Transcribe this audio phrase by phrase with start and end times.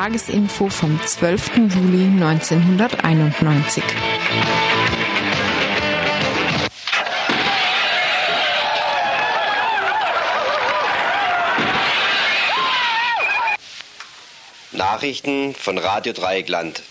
[0.00, 1.56] Tagesinfo vom 12.
[1.56, 3.84] Juli 1991.
[14.72, 16.82] Nachrichten von Radio Dreieckland.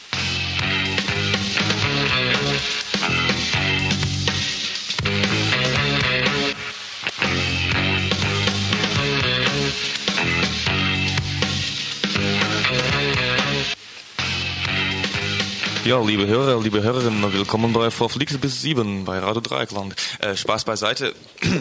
[15.90, 19.96] Ja, liebe Hörer, liebe Hörerinnen, willkommen bei Verflixt bis 7 bei Radio Dreieckland.
[20.20, 21.16] Äh, Spaß beiseite.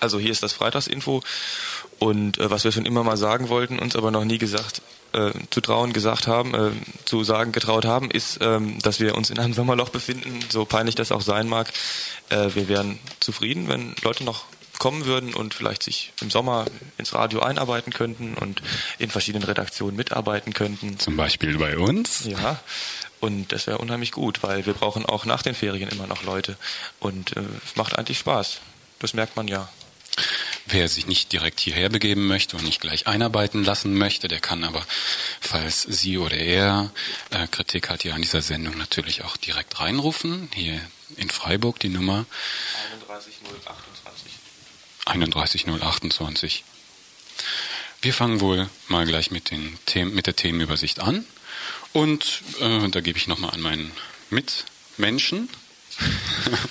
[0.00, 1.22] Also hier ist das Freitagsinfo
[1.98, 4.80] und äh, was wir schon immer mal sagen wollten, uns aber noch nie gesagt,
[5.12, 6.70] äh, zu trauen gesagt haben, äh,
[7.04, 10.94] zu sagen getraut haben, ist, ähm, dass wir uns in einem Sommerloch befinden, so peinlich
[10.94, 11.70] das auch sein mag.
[12.30, 14.44] Äh, wir wären zufrieden, wenn Leute noch
[14.78, 16.66] kommen würden und vielleicht sich im Sommer
[16.98, 18.62] ins Radio einarbeiten könnten und
[18.98, 20.98] in verschiedenen Redaktionen mitarbeiten könnten.
[20.98, 22.24] Zum Beispiel bei uns.
[22.24, 22.60] Ja,
[23.26, 26.56] und das wäre unheimlich gut, weil wir brauchen auch nach den Ferien immer noch Leute.
[27.00, 28.60] Und äh, es macht eigentlich Spaß.
[29.00, 29.68] Das merkt man ja.
[30.66, 34.64] Wer sich nicht direkt hierher begeben möchte und nicht gleich einarbeiten lassen möchte, der kann
[34.64, 34.84] aber,
[35.40, 36.90] falls sie oder er
[37.30, 40.48] äh, Kritik hat, ja an dieser Sendung natürlich auch direkt reinrufen.
[40.54, 40.80] Hier
[41.16, 42.26] in Freiburg die Nummer
[43.06, 44.32] 31028.
[45.04, 46.64] 31028.
[48.02, 51.24] Wir fangen wohl mal gleich mit, den Themen, mit der Themenübersicht an.
[51.96, 53.90] Und äh, da gebe ich nochmal an meinen
[54.28, 55.48] Mitmenschen.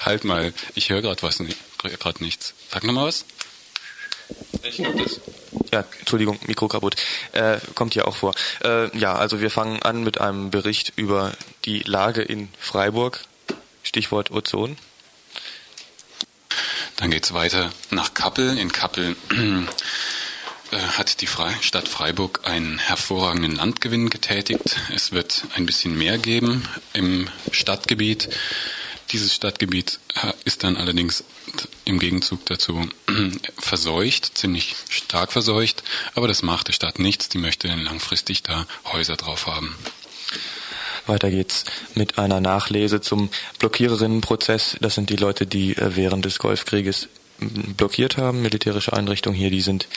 [0.00, 1.40] halt mal, ich höre gerade was,
[1.78, 2.54] gerade nichts.
[2.72, 3.24] Sag nochmal was.
[4.64, 5.20] Ich das.
[5.72, 6.96] Ja, Entschuldigung, Mikro kaputt.
[7.30, 8.34] Äh, kommt hier auch vor.
[8.64, 13.26] Äh, ja, also wir fangen an mit einem Bericht über die Lage in Freiburg.
[13.84, 14.76] Stichwort Ozon.
[16.96, 18.58] Dann geht's weiter nach Kappel.
[18.58, 19.14] In Kappel
[20.72, 21.28] hat die
[21.60, 24.76] Stadt Freiburg einen hervorragenden Landgewinn getätigt.
[24.94, 28.28] Es wird ein bisschen mehr geben im Stadtgebiet.
[29.10, 31.24] Dieses Stadtgebiet äh, ist dann allerdings
[31.84, 32.88] im Gegenzug dazu
[33.58, 35.82] verseucht, ziemlich stark verseucht,
[36.14, 39.74] aber das macht der Stadt nichts, die möchte langfristig da Häuser drauf haben.
[41.06, 41.64] Weiter geht's
[41.94, 44.76] mit einer Nachlese zum Blockiererinnenprozess.
[44.82, 47.08] Das sind die Leute, die äh, während des Golfkrieges
[47.40, 49.88] blockiert haben, militärische Einrichtungen hier, die sind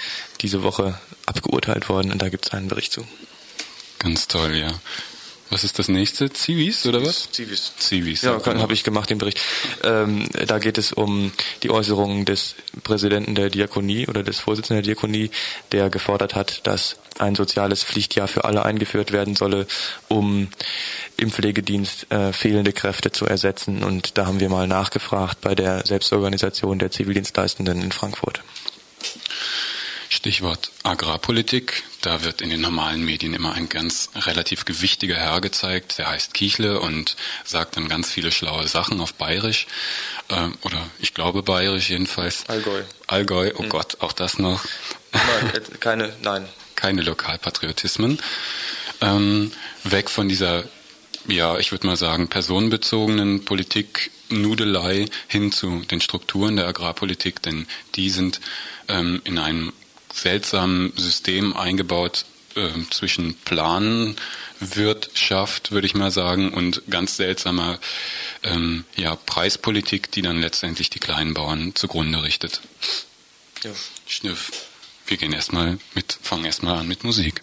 [0.41, 3.05] diese Woche abgeurteilt worden und da gibt's einen Bericht zu.
[3.99, 4.73] Ganz toll, ja.
[5.51, 6.31] Was ist das nächste?
[6.31, 7.29] Zivis oder was?
[7.29, 7.73] Zivis.
[7.77, 8.21] Zivis.
[8.21, 9.39] Ja, habe ich gemacht, den Bericht.
[9.83, 14.93] Ähm, da geht es um die Äußerungen des Präsidenten der Diakonie oder des Vorsitzenden der
[14.93, 15.29] Diakonie,
[15.73, 19.67] der gefordert hat, dass ein soziales Pflichtjahr für alle eingeführt werden solle,
[20.07, 20.47] um
[21.17, 23.83] im Pflegedienst äh, fehlende Kräfte zu ersetzen.
[23.83, 28.41] Und da haben wir mal nachgefragt bei der Selbstorganisation der Zivildienstleistenden in Frankfurt.
[30.11, 31.83] Stichwort Agrarpolitik.
[32.01, 36.33] Da wird in den normalen Medien immer ein ganz relativ gewichtiger Herr gezeigt, der heißt
[36.33, 39.67] Kichle und sagt dann ganz viele schlaue Sachen auf Bayerisch.
[40.27, 42.43] Äh, oder ich glaube Bayerisch jedenfalls.
[42.49, 42.83] Allgäu.
[43.07, 44.65] Allgäu, oh Gott, auch das noch.
[45.13, 46.45] Nein, keine, nein.
[46.75, 48.19] Keine Lokalpatriotismen.
[48.99, 49.53] Ähm,
[49.85, 50.65] weg von dieser,
[51.29, 57.65] ja, ich würde mal sagen, personenbezogenen Politik, Nudelei hin zu den Strukturen der Agrarpolitik, denn
[57.95, 58.41] die sind
[58.89, 59.71] ähm, in einem
[60.13, 67.79] seltsamen System eingebaut ähm, zwischen Planwirtschaft, würde ich mal sagen, und ganz seltsamer
[68.43, 72.61] ähm, ja, Preispolitik, die dann letztendlich die kleinen Bauern zugrunde richtet.
[73.63, 73.71] Ja.
[74.05, 74.67] Schnüff.
[75.07, 77.41] Wir gehen erstmal mit, fangen erstmal an mit Musik.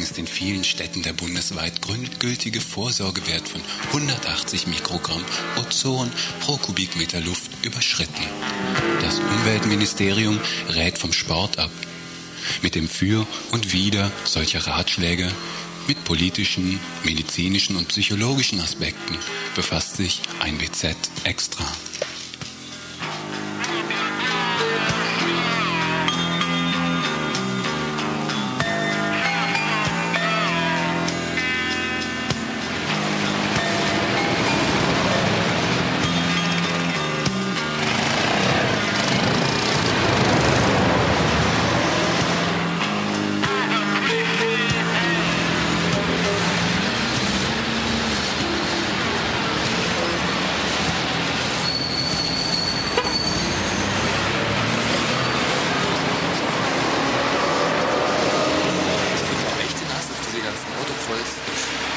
[0.00, 1.80] Ist in vielen Städten der bundesweit
[2.20, 5.24] gültige Vorsorgewert von 180 Mikrogramm
[5.56, 6.10] Ozon
[6.40, 8.24] pro Kubikmeter Luft überschritten.
[9.02, 11.72] Das Umweltministerium rät vom Sport ab.
[12.62, 15.30] Mit dem Für und Wider solcher Ratschläge,
[15.88, 19.18] mit politischen, medizinischen und psychologischen Aspekten
[19.56, 20.94] befasst sich ein WZ
[21.24, 21.64] extra.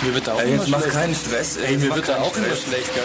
[0.01, 0.93] Mir wird da auch Ey, immer jetzt mach schlecht.
[0.95, 1.57] keinen Stress.
[1.57, 2.63] Ey, mir wird da auch immer Stress.
[2.63, 2.93] schlecht.
[2.93, 3.03] Gell?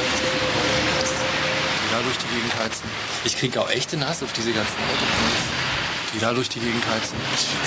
[1.82, 2.84] Die da durch die Gegend heizen.
[3.24, 5.66] Ich krieg auch echt den Hass auf diese ganzen Autobahnen.
[6.14, 7.16] Die da durch die Gegend heizen.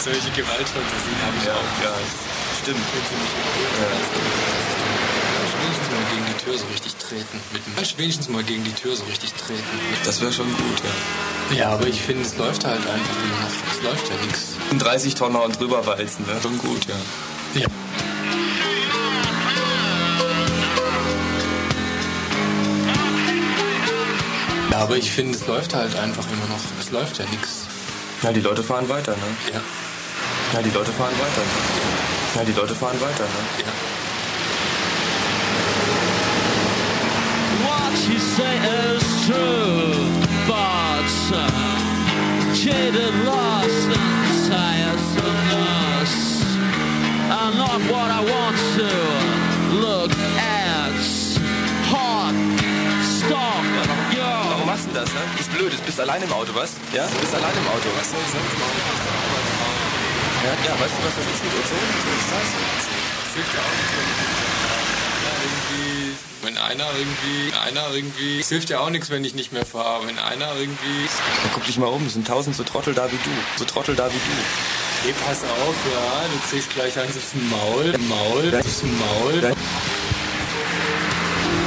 [0.03, 1.83] Solche Gewaltfantasien habe ich Ja, auch.
[1.83, 1.93] ja,
[2.61, 2.79] stimmt.
[5.61, 7.39] Wenigstens mal gegen die Tür so richtig treten.
[7.53, 9.63] Mit dem wenigstens mal gegen die Tür so richtig treten.
[10.05, 10.81] Das wäre schon gut,
[11.51, 11.55] ja.
[11.57, 13.47] Ja, aber ich finde, es läuft halt einfach immer.
[13.75, 14.55] Es läuft ja nichts.
[14.77, 16.95] 30 Tonner und drüber walzen, wäre schon gut, ja.
[24.79, 26.59] Aber ich finde, es läuft halt einfach immer noch.
[26.79, 27.65] Es läuft ja nichts.
[28.23, 29.17] Ja, die Leute fahren weiter, ne?
[29.53, 29.59] Ja.
[30.53, 32.35] Ja, die Leute fahren weiter, ne?
[32.35, 33.41] Ja, die Leute fahren weiter, ne?
[33.59, 33.71] Ja.
[37.65, 38.57] What you say
[38.95, 39.93] is true,
[40.47, 46.13] but uh, jaded, lost, and tiredness
[47.29, 49.28] are not what I want to
[54.99, 55.21] das, ne?
[55.31, 56.71] Du bist blöd, du bist allein im Auto, was?
[56.93, 57.07] Ja?
[57.07, 57.87] Du bist allein im Auto.
[57.95, 58.79] Was soll ich sonst machen?
[60.43, 61.83] Ja, ja, weißt du, was das ist mit Ozon?
[61.87, 62.49] Was ist das?
[63.35, 64.09] hilft ja auch nichts, wenn
[65.37, 69.53] einer irgendwie, wenn einer irgendwie, einer irgendwie, es hilft ja auch nichts, wenn ich nicht
[69.53, 72.93] mehr fahre, wenn einer irgendwie, Ja, guck dich mal um, es sind tausend so Trottel
[72.93, 73.29] da wie du.
[73.57, 74.35] So Trottel da wie du.
[75.03, 79.41] hey, pass auf, ja, du kriegst gleich eins aufs Maul, Maul, aufs Maul.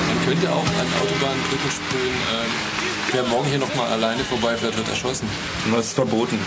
[0.08, 2.81] Man könnte auch an Autobahnbrücken sprühen, ähm,
[3.12, 5.28] wer morgen hier nochmal alleine vorbeifährt, wird erschossen.
[5.74, 6.38] Das ist verboten.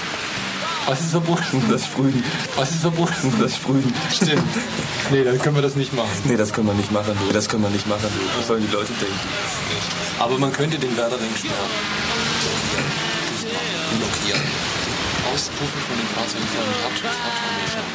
[0.88, 1.64] Was ist verboten?
[1.70, 2.24] Das Sprühen.
[2.56, 3.34] Was ist verboten?
[3.40, 3.92] Das Sprühen.
[4.14, 4.44] Stimmt.
[5.10, 6.12] Nee, dann können wir das nicht machen.
[6.26, 7.34] Nee, das können wir nicht machen, du.
[7.34, 8.38] Das können wir nicht machen, du.
[8.38, 9.20] Was sollen die Leute denken?
[10.20, 11.72] Aber man könnte den Werderring sperren.
[13.98, 14.42] Blockieren.
[15.34, 17.92] Auspuffen von den Fahrzeugen von den Hauptfahrtformationen.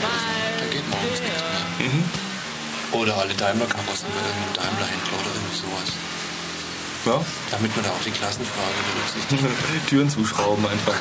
[0.58, 3.00] Da geht morgens nichts mehr.
[3.00, 5.94] Oder alle Daimler-Karossen bei irgendeinem Daimler-Händler oder irgendwie sowas.
[7.06, 7.20] Ja?
[7.50, 9.44] Damit man da auch die Klassenfrage berücksichtigt.
[9.88, 10.94] Türen zuschrauben einfach.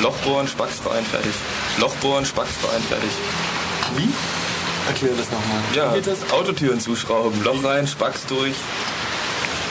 [0.00, 1.32] Loch bohren, Spacks rein, fertig.
[1.78, 3.10] Loch bohren, Spacks rein, fertig.
[3.96, 4.08] Wie?
[4.88, 5.60] Erklär das nochmal.
[5.74, 6.30] Ja, Wie geht das?
[6.32, 7.42] Autotüren zuschrauben.
[7.44, 8.54] Loch rein, Spacks durch.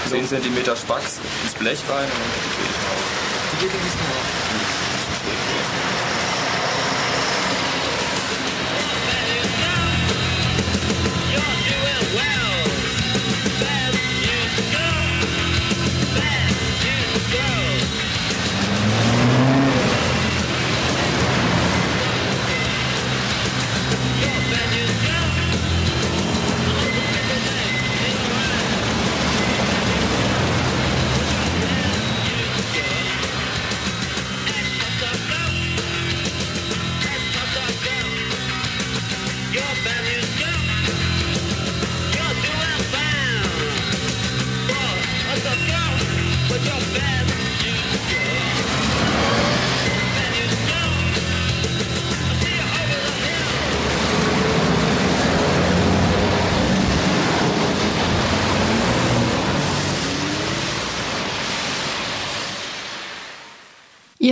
[0.09, 3.05] 10 cm Spacks ins Blech rein und dann geht die Tür nicht raus.
[3.51, 4.48] Wie geht das nochmal?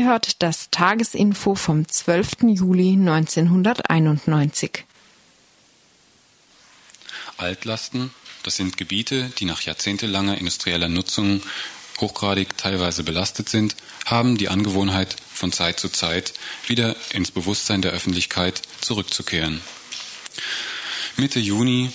[0.07, 2.43] Hört das Tagesinfo vom 12.
[2.43, 4.85] Juli 1991.
[7.35, 8.11] Altlasten,
[8.43, 11.41] das sind Gebiete, die nach jahrzehntelanger industrieller Nutzung
[11.99, 16.33] hochgradig teilweise belastet sind, haben die Angewohnheit, von Zeit zu Zeit
[16.67, 19.59] wieder ins Bewusstsein der Öffentlichkeit zurückzukehren.
[21.17, 21.91] Mitte Juni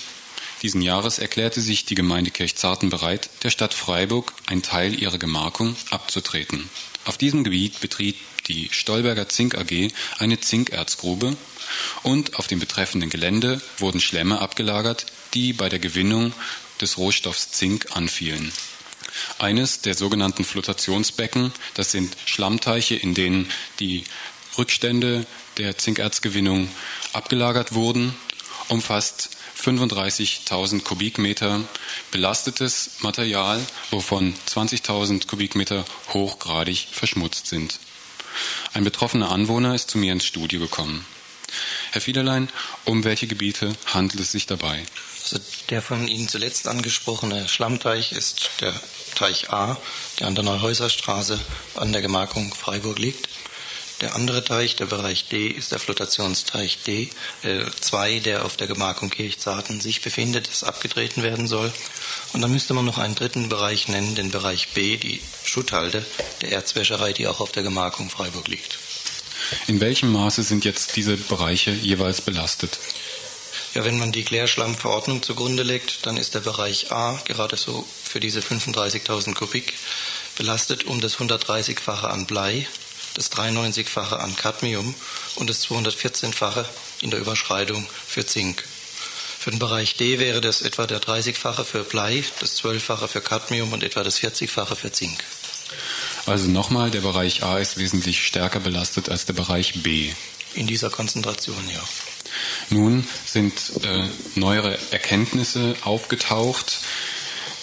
[0.63, 5.77] diesen Jahres erklärte sich die Gemeinde Kirchzarten bereit, der Stadt Freiburg einen Teil ihrer Gemarkung
[5.91, 6.71] abzutreten.
[7.05, 8.17] Auf diesem Gebiet betrieb
[8.47, 11.37] die Stolberger Zink AG eine Zinkerzgrube
[12.05, 16.33] und auf dem betreffenden Gelände wurden Schlemme abgelagert, die bei der Gewinnung
[16.81, 18.53] des Rohstoffs Zink anfielen.
[19.39, 23.51] Eines der sogenannten Flotationsbecken, das sind Schlammteiche, in denen
[23.81, 24.05] die
[24.57, 25.27] Rückstände
[25.59, 26.69] der Zinkerzgewinnung
[27.13, 28.15] abgelagert wurden,
[28.69, 29.31] umfasst
[29.63, 31.61] 35.000 Kubikmeter
[32.11, 37.79] belastetes Material, wovon 20.000 Kubikmeter hochgradig verschmutzt sind.
[38.73, 41.07] Ein betroffener Anwohner ist zu mir ins Studio gekommen.
[41.93, 42.49] Herr Fiederlein,
[42.85, 44.85] um welche Gebiete handelt es sich dabei?
[45.25, 45.39] Also
[45.71, 48.75] der von Ihnen zuletzt angesprochene Schlammteich ist der
[49.15, 49.77] Teich A,
[50.19, 51.39] der an der Neuhäuserstraße
[51.77, 53.29] an der Gemarkung Freiburg liegt.
[54.03, 57.09] Der andere Teich, der Bereich D, ist der Flotationsteich D,
[57.45, 61.73] äh, 2, der auf der Gemarkung Kirchzarten sich befindet, das abgetreten werden soll.
[62.33, 66.05] Und dann müsste man noch einen dritten Bereich nennen, den Bereich B, die Schutthalde
[66.41, 68.77] der Erzwäscherei, die auch auf der Gemarkung Freiburg liegt.
[69.69, 72.81] In welchem Maße sind jetzt diese Bereiche jeweils belastet?
[73.75, 78.19] Ja, wenn man die Klärschlammverordnung zugrunde legt, dann ist der Bereich A gerade so für
[78.19, 79.75] diese 35.000 Kubik
[80.37, 82.67] belastet um das 130-fache an Blei,
[83.15, 84.95] das 93-fache an Cadmium
[85.37, 86.65] und das 214-fache
[87.01, 88.65] in der Überschreitung für Zink.
[89.39, 93.73] Für den Bereich D wäre das etwa der 30-fache für Blei, das 12-fache für Cadmium
[93.73, 95.19] und etwa das 40-fache für Zink.
[96.27, 100.13] Also nochmal, der Bereich A ist wesentlich stärker belastet als der Bereich B.
[100.55, 101.83] In dieser Konzentration, ja.
[102.71, 106.79] Nun sind äh, neuere Erkenntnisse aufgetaucht.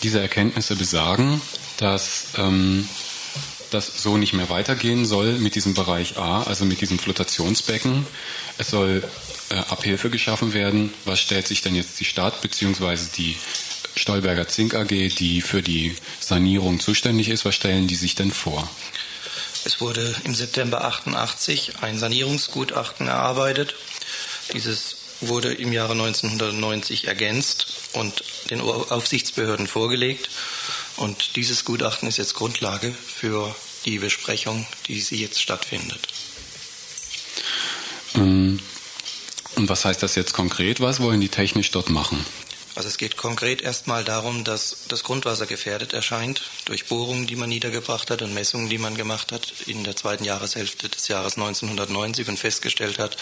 [0.04, 1.42] Diese Erkenntnisse besagen,
[1.78, 2.88] dass ähm,
[3.72, 8.06] das so nicht mehr weitergehen soll mit diesem Bereich A, also mit diesem Flotationsbecken.
[8.58, 9.04] Es soll
[9.50, 10.94] äh, Abhilfe geschaffen werden.
[11.06, 12.98] Was stellt sich denn jetzt die Stadt bzw.
[13.18, 13.38] die
[13.96, 18.70] Stolberger Zink AG, die für die Sanierung zuständig ist, was stellen die sich denn vor?
[19.66, 23.76] Es wurde im September 88 ein Sanierungsgutachten erarbeitet.
[24.54, 30.30] Dieses wurde im Jahre 1990 ergänzt und den Aufsichtsbehörden vorgelegt.
[31.00, 36.08] Und dieses Gutachten ist jetzt Grundlage für die Besprechung, die sie jetzt stattfindet.
[38.16, 38.60] Ähm,
[39.56, 40.82] und was heißt das jetzt konkret?
[40.82, 42.26] Was wollen die technisch dort machen?
[42.76, 47.50] Also es geht konkret erstmal darum, dass das Grundwasser gefährdet erscheint durch Bohrungen, die man
[47.50, 52.28] niedergebracht hat und Messungen, die man gemacht hat in der zweiten Jahreshälfte des Jahres 1990
[52.28, 53.16] und festgestellt hat,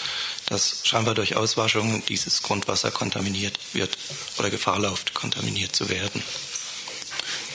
[0.46, 3.96] dass scheinbar durch Auswaschung dieses Grundwasser kontaminiert wird
[4.38, 6.22] oder Gefahr läuft, kontaminiert zu werden.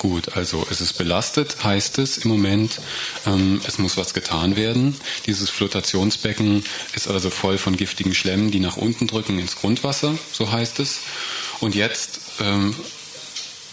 [0.03, 2.81] Gut, also es ist belastet, heißt es im Moment.
[3.25, 4.97] Ähm, es muss was getan werden.
[5.27, 10.51] Dieses Flotationsbecken ist also voll von giftigen Schlemmen, die nach unten drücken ins Grundwasser, so
[10.51, 10.99] heißt es.
[11.61, 12.75] Und jetzt ähm,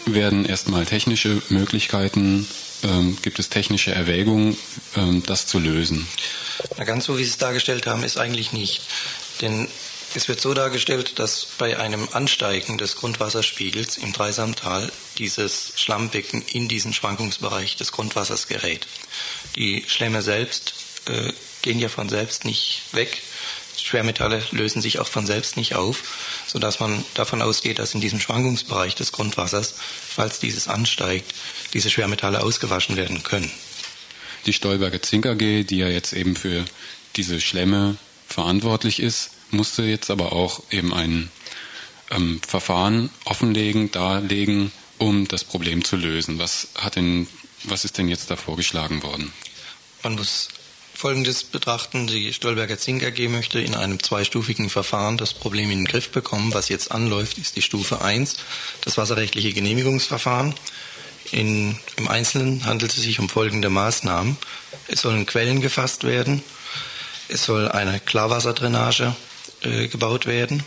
[0.06, 2.46] werden erstmal technische Möglichkeiten,
[2.84, 4.56] ähm, gibt es technische Erwägungen,
[4.94, 6.06] ähm, das zu lösen.
[6.78, 8.82] Na, ganz so, wie Sie es dargestellt haben, ist eigentlich nicht.
[9.40, 9.66] Denn
[10.14, 16.68] es wird so dargestellt, dass bei einem Ansteigen des Grundwasserspiegels im Dreisamtal dieses Schlammbecken in
[16.68, 18.86] diesen Schwankungsbereich des Grundwassers gerät.
[19.56, 20.74] Die Schlemme selbst
[21.06, 23.22] äh, gehen ja von selbst nicht weg,
[23.76, 28.20] Schwermetalle lösen sich auch von selbst nicht auf, sodass man davon ausgeht, dass in diesem
[28.20, 29.74] Schwankungsbereich des Grundwassers,
[30.08, 31.34] falls dieses ansteigt,
[31.72, 33.50] diese Schwermetalle ausgewaschen werden können.
[34.46, 36.64] Die Stolberger Zink AG, die ja jetzt eben für
[37.16, 37.96] diese Schlemme
[38.28, 41.30] verantwortlich ist, musste jetzt aber auch eben ein
[42.10, 46.38] ähm, Verfahren offenlegen, darlegen, um das Problem zu lösen.
[46.38, 47.26] Was hat denn,
[47.64, 49.32] was ist denn jetzt da vorgeschlagen worden?
[50.02, 50.48] Man muss
[51.00, 52.06] Folgendes betrachten.
[52.06, 56.52] Die Stolberger Zink AG möchte in einem zweistufigen Verfahren das Problem in den Griff bekommen.
[56.52, 58.36] Was jetzt anläuft, ist die Stufe 1,
[58.82, 60.54] das wasserrechtliche Genehmigungsverfahren.
[61.32, 64.36] In, Im Einzelnen handelt es sich um folgende Maßnahmen.
[64.88, 66.42] Es sollen Quellen gefasst werden.
[67.28, 69.16] Es soll eine Klarwasserdrainage
[69.62, 70.62] äh, gebaut werden.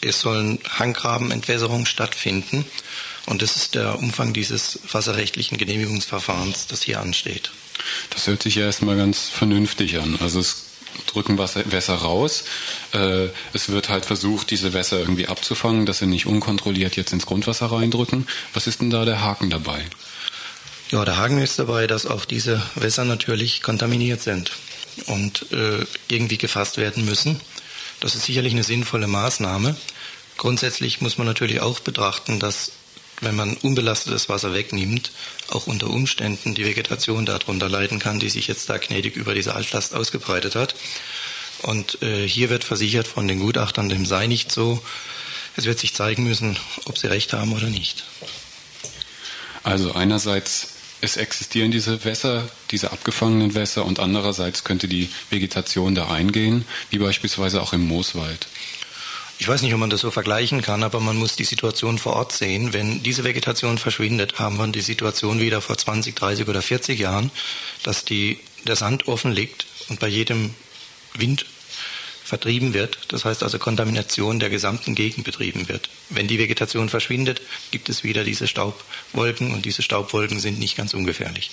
[0.00, 2.64] Es sollen Hanggrabenentwässerungen stattfinden.
[3.26, 7.52] Und das ist der Umfang dieses wasserrechtlichen Genehmigungsverfahrens, das hier ansteht.
[8.10, 10.18] Das hört sich ja erstmal ganz vernünftig an.
[10.20, 10.66] Also es
[11.06, 12.44] drücken Wasser, Wässer raus.
[12.92, 17.26] Äh, es wird halt versucht, diese Wässer irgendwie abzufangen, dass sie nicht unkontrolliert jetzt ins
[17.26, 18.26] Grundwasser reindrücken.
[18.54, 19.84] Was ist denn da der Haken dabei?
[20.90, 24.52] Ja, der Haken ist dabei, dass auch diese Wässer natürlich kontaminiert sind
[25.06, 27.40] und äh, irgendwie gefasst werden müssen.
[28.02, 29.76] Das ist sicherlich eine sinnvolle Maßnahme.
[30.36, 32.72] Grundsätzlich muss man natürlich auch betrachten, dass
[33.20, 35.12] wenn man unbelastetes Wasser wegnimmt,
[35.50, 39.54] auch unter Umständen die Vegetation darunter leiden kann, die sich jetzt da gnädig über diese
[39.54, 40.74] Altlast ausgebreitet hat.
[41.62, 44.82] Und äh, hier wird versichert von den Gutachtern, dem sei nicht so.
[45.56, 48.02] Es wird sich zeigen müssen, ob sie recht haben oder nicht.
[49.62, 50.71] Also einerseits
[51.02, 56.98] es existieren diese Wässer, diese abgefangenen Wässer und andererseits könnte die Vegetation da eingehen, wie
[56.98, 58.46] beispielsweise auch im Mooswald.
[59.38, 62.14] Ich weiß nicht, ob man das so vergleichen kann, aber man muss die Situation vor
[62.14, 62.72] Ort sehen.
[62.72, 67.32] Wenn diese Vegetation verschwindet, haben wir die Situation wieder vor 20, 30 oder 40 Jahren,
[67.82, 70.54] dass die, der Sand offen liegt und bei jedem
[71.14, 71.46] Wind
[72.24, 72.98] vertrieben wird.
[73.08, 75.88] Das heißt also Kontamination der gesamten Gegend betrieben wird.
[76.08, 80.94] Wenn die Vegetation verschwindet, gibt es wieder diese Staubwolken und diese Staubwolken sind nicht ganz
[80.94, 81.50] ungefährlich.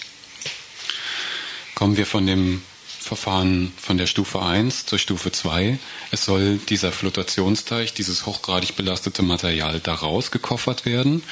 [1.75, 2.61] Kommen wir von dem
[3.09, 5.79] Verfahren von der Stufe 1 zur Stufe 2.
[6.11, 11.23] Es soll dieser Flotationsteich, dieses hochgradig belastete Material da rausgekoffert werden.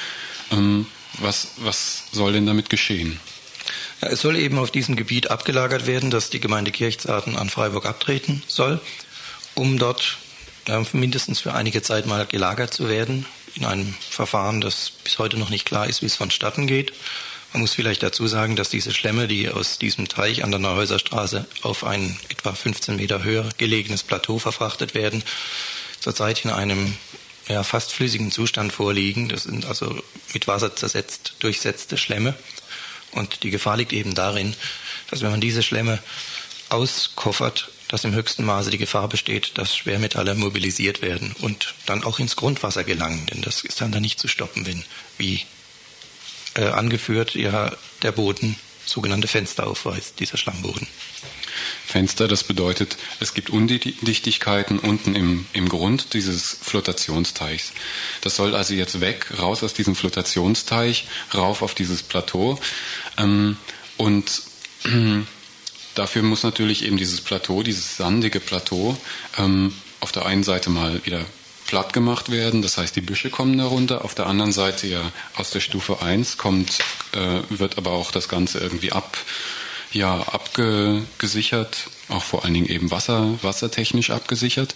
[0.50, 0.86] Ähm,
[1.18, 3.20] was, was soll denn damit geschehen?
[4.00, 7.86] Ja, es soll eben auf diesem Gebiet abgelagert werden, dass die Gemeinde Kirchzarten an Freiburg
[7.86, 8.80] abtreten soll,
[9.54, 10.18] um dort
[10.92, 15.50] mindestens für einige Zeit mal gelagert zu werden, in einem Verfahren, das bis heute noch
[15.50, 16.92] nicht klar ist, wie es vonstatten geht.
[17.52, 20.98] Man muss vielleicht dazu sagen, dass diese Schlemme, die aus diesem Teich an der Neuhäuser
[20.98, 25.22] Straße auf ein etwa 15 Meter höher gelegenes Plateau verfrachtet werden,
[25.98, 26.94] zurzeit in einem
[27.48, 29.30] ja, fast flüssigen Zustand vorliegen.
[29.30, 29.98] Das sind also
[30.34, 32.34] mit Wasser zersetzt, durchsetzte Schlemme.
[33.12, 34.54] Und die Gefahr liegt eben darin,
[35.10, 35.98] dass wenn man diese Schlemme
[36.68, 42.18] auskoffert, dass im höchsten Maße die Gefahr besteht, dass Schwermetalle mobilisiert werden und dann auch
[42.18, 43.26] ins Grundwasser gelangen.
[43.26, 44.84] Denn das ist dann da nicht zu stoppen, wenn,
[45.16, 45.42] wie
[46.54, 50.86] äh, angeführt, ja der Boden sogenannte Fenster aufweist, dieser Schlammboden.
[51.86, 57.72] Fenster, das bedeutet, es gibt Undichtigkeiten unten im, im Grund dieses Flotationsteichs.
[58.20, 62.60] Das soll also jetzt weg, raus aus diesem Flotationsteich, rauf auf dieses Plateau.
[63.16, 63.56] Ähm,
[63.96, 64.42] und
[65.98, 68.96] dafür muss natürlich eben dieses Plateau, dieses sandige Plateau,
[69.36, 71.24] ähm, auf der einen Seite mal wieder
[71.66, 75.50] platt gemacht werden, das heißt die Büsche kommen darunter, auf der anderen Seite ja aus
[75.50, 76.78] der Stufe 1 kommt,
[77.12, 79.18] äh, wird aber auch das Ganze irgendwie ab,
[79.92, 84.74] ja, abgesichert, auch vor allen Dingen eben Wasser, wassertechnisch abgesichert.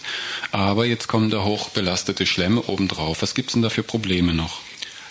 [0.51, 3.21] Aber jetzt kommen da hochbelastete Schlemme obendrauf.
[3.21, 4.59] Was gibt es denn da für Probleme noch?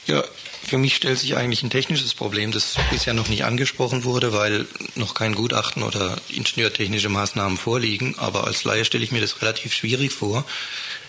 [0.06, 0.24] Ja,
[0.64, 4.66] für mich stellt sich eigentlich ein technisches Problem, das bisher noch nicht angesprochen wurde, weil
[4.94, 8.18] noch kein Gutachten oder ingenieurtechnische Maßnahmen vorliegen.
[8.18, 10.44] Aber als Laie stelle ich mir das relativ schwierig vor,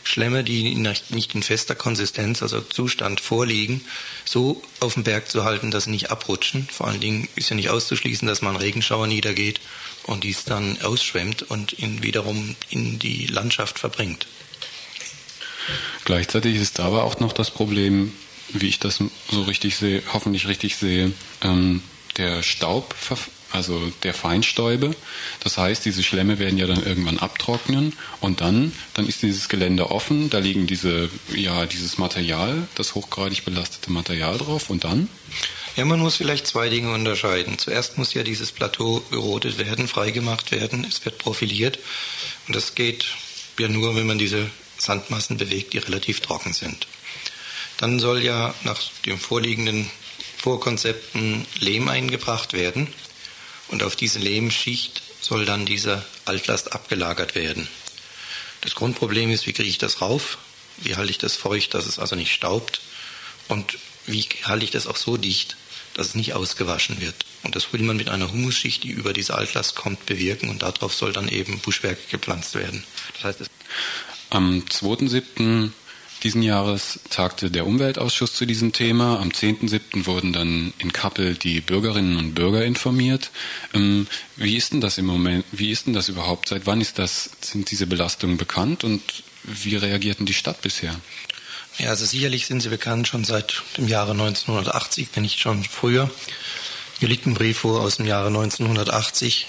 [0.04, 3.86] Schlemme, die nicht in fester Konsistenz, also Zustand vorliegen,
[4.26, 6.68] so auf dem Berg zu halten, dass sie nicht abrutschen.
[6.70, 9.62] Vor allen Dingen ist ja nicht auszuschließen, dass man Regenschauer niedergeht
[10.04, 14.28] und dies dann ausschwemmt und ihn wiederum in die Landschaft verbringt.
[16.04, 18.12] Gleichzeitig ist aber auch noch das Problem,
[18.50, 21.82] wie ich das so richtig sehe, hoffentlich richtig sehe, ähm,
[22.18, 22.96] der Staub
[23.54, 24.96] also der Feinstäube.
[25.40, 29.92] Das heißt, diese Schlemme werden ja dann irgendwann abtrocknen und dann, dann ist dieses Gelände
[29.92, 35.08] offen, da liegen diese, ja, dieses Material, das hochgradig belastete Material drauf und dann?
[35.76, 37.58] Ja, man muss vielleicht zwei Dinge unterscheiden.
[37.58, 41.80] Zuerst muss ja dieses Plateau gerodet werden, freigemacht werden, es wird profiliert
[42.48, 43.06] und das geht
[43.60, 46.88] ja nur, wenn man diese Sandmassen bewegt, die relativ trocken sind.
[47.84, 49.92] Dann soll ja nach den vorliegenden
[50.38, 52.88] Vorkonzepten Lehm eingebracht werden.
[53.68, 57.68] Und auf diese Lehmschicht soll dann diese Altlast abgelagert werden.
[58.62, 60.38] Das Grundproblem ist, wie kriege ich das rauf?
[60.78, 62.80] Wie halte ich das feucht, dass es also nicht staubt?
[63.50, 65.58] Und wie halte ich das auch so dicht,
[65.94, 67.26] dass es nicht ausgewaschen wird?
[67.44, 70.50] Und das will man mit einer Humusschicht, die über diese Altlast kommt, bewirken.
[70.50, 72.86] Und darauf soll dann eben Buschwerke gepflanzt werden.
[73.16, 73.50] Das heißt,
[74.30, 75.74] Am 2.7
[76.24, 79.20] diesen Jahres tagte der Umweltausschuss zu diesem Thema.
[79.20, 80.06] Am 10.7.
[80.06, 83.32] wurden dann in Kappel die Bürgerinnen und Bürger informiert.
[83.74, 84.08] Ähm,
[84.38, 85.46] wie ist denn das im Moment?
[85.52, 86.50] Wie ist denn das überhaupt?
[86.50, 89.02] Seit wann ist das, sind diese Belastungen bekannt und
[89.44, 90.96] wie reagierten die Stadt bisher?
[91.78, 96.10] Ja, also sicherlich sind sie bekannt schon seit dem Jahre 1980, wenn nicht schon früher.
[97.00, 99.48] Hier liegt ein Brief vor aus dem Jahre 1980,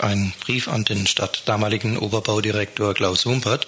[0.00, 3.66] ein Brief an den Stadt damaligen Oberbaudirektor Klaus Humpert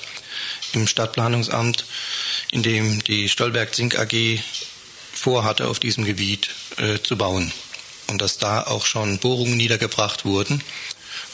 [0.72, 1.85] im Stadtplanungsamt,
[2.50, 4.40] in dem die Stolberg Zink AG
[5.12, 7.52] vorhatte, auf diesem Gebiet äh, zu bauen.
[8.09, 10.62] Und dass da auch schon Bohrungen niedergebracht wurden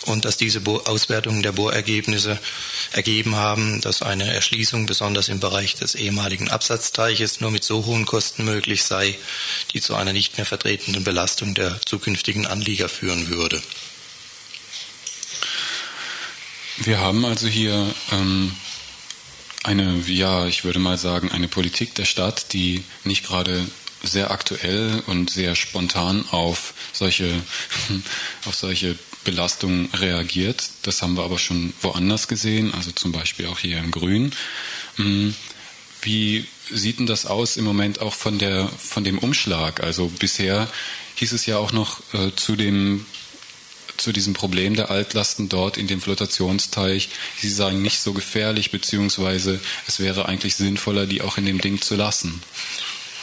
[0.06, 2.38] und dass diese Bo Auswertungen der Bohrergebnisse
[2.92, 8.06] ergeben haben, dass eine Erschließung besonders im Bereich des ehemaligen Absatzteiches nur mit so hohen
[8.06, 9.16] Kosten möglich sei,
[9.72, 13.62] die zu einer nicht mehr vertretenen Belastung der zukünftigen Anlieger führen würde.
[16.78, 18.52] Wir haben also hier ähm,
[19.62, 23.66] eine, ja, ich würde mal sagen, eine Politik der Stadt, die nicht gerade
[24.02, 27.30] sehr aktuell und sehr spontan auf solche,
[28.44, 30.68] auf solche Belastungen reagiert.
[30.82, 34.32] Das haben wir aber schon woanders gesehen, also zum Beispiel auch hier im Grün.
[34.96, 35.34] Hm,
[36.02, 39.82] wie sieht denn das aus im Moment auch von der, von dem Umschlag?
[39.82, 40.68] Also bisher
[41.16, 43.06] hieß es ja auch noch äh, zu dem
[43.96, 47.08] zu diesem Problem der Altlasten dort in dem Flotationsteich.
[47.40, 51.80] Sie sagen nicht so gefährlich, beziehungsweise es wäre eigentlich sinnvoller, die auch in dem Ding
[51.80, 52.42] zu lassen.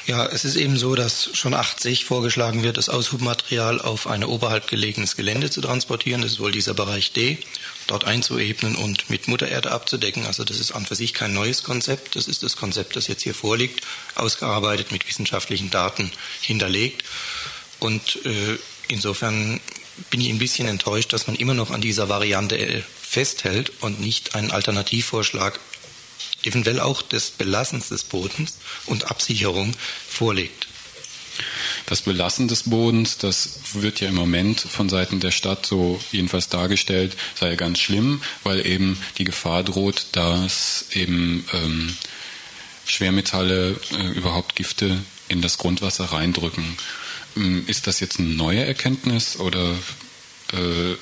[0.07, 4.67] Ja, es ist eben so, dass schon 80 vorgeschlagen wird, das Aushubmaterial auf ein oberhalb
[4.67, 6.23] gelegenes Gelände zu transportieren.
[6.23, 7.37] Das ist wohl dieser Bereich D,
[7.85, 10.25] dort einzuebnen und mit Muttererde abzudecken.
[10.25, 12.15] Also das ist an für sich kein neues Konzept.
[12.15, 17.03] Das ist das Konzept, das jetzt hier vorliegt, ausgearbeitet mit wissenschaftlichen Daten hinterlegt.
[17.79, 18.57] Und äh,
[18.87, 19.59] insofern
[20.09, 23.99] bin ich ein bisschen enttäuscht, dass man immer noch an dieser Variante äh, festhält und
[23.99, 25.59] nicht einen Alternativvorschlag,
[26.43, 29.73] eventuell auch des Belassens des Bodens und Absicherung
[30.07, 30.67] vorlegt.
[31.85, 36.49] Das Belassen des Bodens, das wird ja im Moment von Seiten der Stadt so jedenfalls
[36.49, 41.95] dargestellt, sei ganz schlimm, weil eben die Gefahr droht, dass eben ähm,
[42.85, 46.77] Schwermetalle, äh, überhaupt Gifte in das Grundwasser reindrücken.
[47.35, 49.75] Ähm, ist das jetzt eine neue Erkenntnis oder
[50.53, 50.95] äh,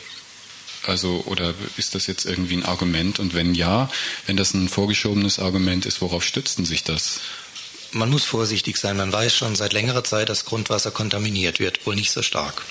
[0.88, 3.20] Also, oder ist das jetzt irgendwie ein Argument?
[3.20, 3.90] Und wenn ja,
[4.26, 7.20] wenn das ein vorgeschobenes Argument ist, worauf stützen sich das?
[7.92, 8.98] Man muss vorsichtig sein.
[8.98, 12.64] Man weiß schon seit längerer Zeit, dass Grundwasser kontaminiert wird, wohl nicht so stark.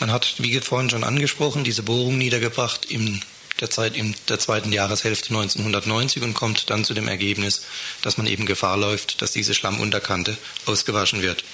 [0.00, 3.22] Man hat, wie vorhin schon angesprochen, diese Bohrung niedergebracht in
[3.60, 7.62] der Zeit in der zweiten Jahreshälfte 1990 und kommt dann zu dem Ergebnis,
[8.00, 11.44] dass man eben Gefahr läuft, dass diese Schlammunterkante ausgewaschen wird.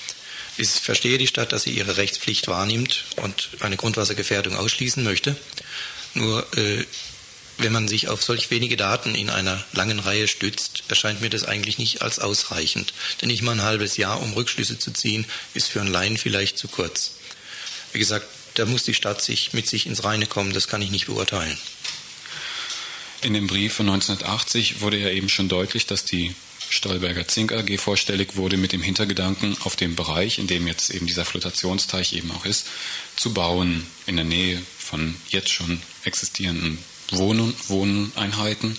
[0.58, 5.36] Ich verstehe die Stadt, dass sie ihre Rechtspflicht wahrnimmt und eine Grundwassergefährdung ausschließen möchte.
[6.14, 6.84] Nur äh,
[7.58, 11.44] wenn man sich auf solch wenige Daten in einer langen Reihe stützt, erscheint mir das
[11.44, 12.92] eigentlich nicht als ausreichend.
[13.20, 16.58] Denn nicht mal ein halbes Jahr, um Rückschlüsse zu ziehen, ist für einen Laien vielleicht
[16.58, 17.12] zu kurz.
[17.92, 20.90] Wie gesagt, da muss die Stadt sich mit sich ins Reine kommen, das kann ich
[20.90, 21.56] nicht beurteilen.
[23.22, 26.34] In dem Brief von 1980 wurde ja eben schon deutlich, dass die
[26.68, 31.06] Stolberger Zink AG vorstellig wurde mit dem Hintergedanken, auf dem Bereich, in dem jetzt eben
[31.06, 32.66] dieser Flotationsteich eben auch ist,
[33.16, 36.78] zu bauen in der Nähe von jetzt schon existierenden
[37.10, 38.76] Wohn Wohneinheiten.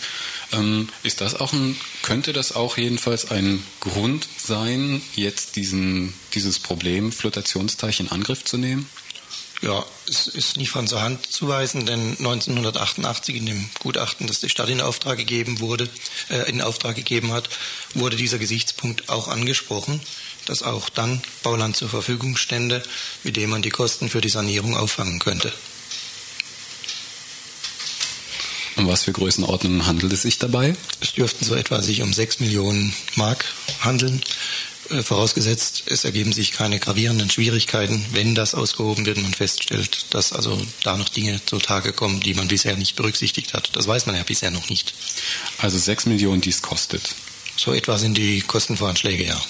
[0.52, 6.60] Ähm, ist das auch ein, könnte das auch jedenfalls ein Grund sein, jetzt diesen, dieses
[6.60, 8.90] Problem Flotationsteich in Angriff zu nehmen?
[9.62, 14.40] Ja, es ist nicht von zur Hand zu weisen, denn 1988 in dem Gutachten, das
[14.40, 15.90] die Stadt in Auftrag gegeben wurde,
[16.30, 17.50] äh, in Auftrag gegeben hat,
[17.96, 20.00] wurde dieser Gesichtspunkt auch angesprochen,
[20.46, 22.84] dass auch dann Bauland zur Verfügung stände,
[23.24, 25.52] mit dem man die Kosten für die Sanierung auffangen könnte.
[28.78, 30.76] Um was für Größenordnungen handelt es sich dabei?
[31.02, 33.46] Es dürften so etwa sich um 6 Millionen Mark
[33.82, 34.22] handeln.
[34.90, 40.06] Äh, vorausgesetzt, es ergeben sich keine gravierenden Schwierigkeiten, wenn das ausgehoben wird und man feststellt,
[40.12, 43.70] dass also da noch Dinge zutage kommen, die man bisher nicht berücksichtigt hat.
[43.74, 44.94] Das weiß man ja bisher noch nicht.
[45.58, 47.16] Also 6 Millionen, die es kostet.
[47.58, 49.42] So etwa sind die Kostenvoranschläge, ja.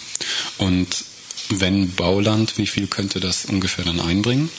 [0.57, 1.03] Und
[1.49, 4.49] wenn Bauland, wie viel könnte das ungefähr dann einbringen?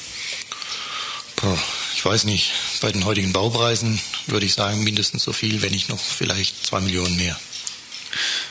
[1.95, 2.53] Ich weiß nicht.
[2.81, 6.81] Bei den heutigen Baupreisen würde ich sagen, mindestens so viel, wenn nicht noch vielleicht zwei
[6.81, 7.39] Millionen mehr.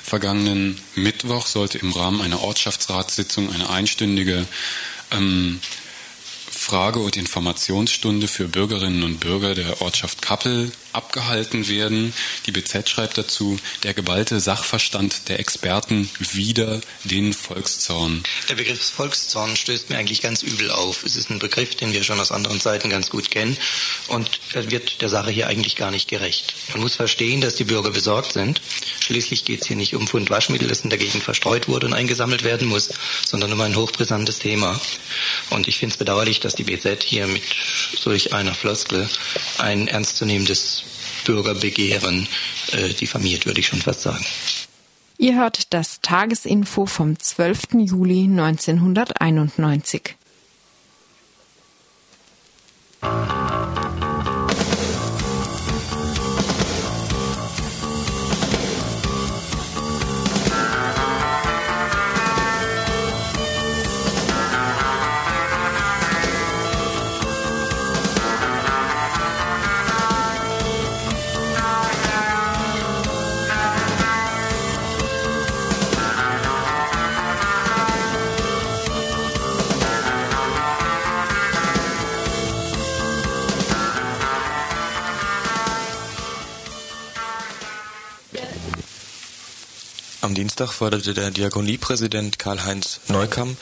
[0.08, 4.46] Vergangenen Mittwoch sollte im Rahmen einer Ortschaftsratssitzung eine einstündige
[5.12, 5.60] ähm,
[6.50, 12.14] Frage- und Informationsstunde für Bürgerinnen und Bürger der Ortschaft Kappel abgehalten werden.
[12.46, 18.24] Die BZ schreibt dazu, der geballte Sachverstand der Experten wider den Volkszorn.
[18.50, 21.04] Der Begriff Volkszorn stößt mir eigentlich ganz übel auf.
[21.04, 23.58] Es ist ein Begriff, den wir schon aus anderen Seiten ganz gut kennen
[24.08, 26.56] und wird der Sache hier eigentlich gar nicht gerecht.
[26.72, 28.62] Man muss verstehen, dass die Bürger besorgt sind.
[29.00, 31.94] Schließlich geht es hier nicht um Pfund Waschmittel, das in der Gegend verstreut wurde und
[31.94, 32.90] eingesammelt werden muss,
[33.26, 34.80] sondern um ein hochbrisantes Thema.
[35.50, 37.44] Und ich finde es bedauerlich, dass die BZ hier mit
[37.98, 39.10] solch einer Floskel
[39.58, 40.84] ein ernstzunehmendes
[41.28, 42.28] Bürgerbegehren
[42.72, 44.26] äh, diffamiert, würde ich schon fast sagen.
[45.18, 47.74] Ihr hört das Tagesinfo vom 12.
[47.80, 50.16] Juli 1991.
[90.28, 93.56] Am Dienstag forderte der Diakoniepräsident Karl-Heinz Neukamm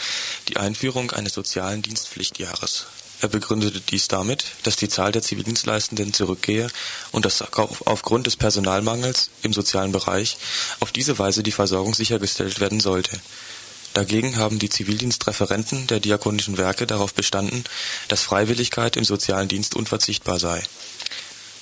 [0.47, 2.87] die Einführung eines sozialen Dienstpflichtjahres.
[3.21, 6.71] Er begründete dies damit, dass die Zahl der Zivildienstleistenden zurückgehe
[7.11, 10.37] und dass aufgrund des Personalmangels im sozialen Bereich
[10.79, 13.15] auf diese Weise die Versorgung sichergestellt werden sollte.
[13.93, 17.63] Dagegen haben die Zivildienstreferenten der diakonischen Werke darauf bestanden,
[18.07, 20.63] dass Freiwilligkeit im sozialen Dienst unverzichtbar sei.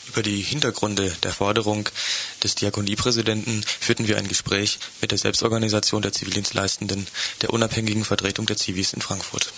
[0.07, 1.89] Über die Hintergründe der Forderung
[2.43, 7.07] des Diakoniepräsidenten führten wir ein Gespräch mit der Selbstorganisation der Zivildienstleistenden
[7.41, 9.53] der unabhängigen Vertretung der Zivis in Frankfurt.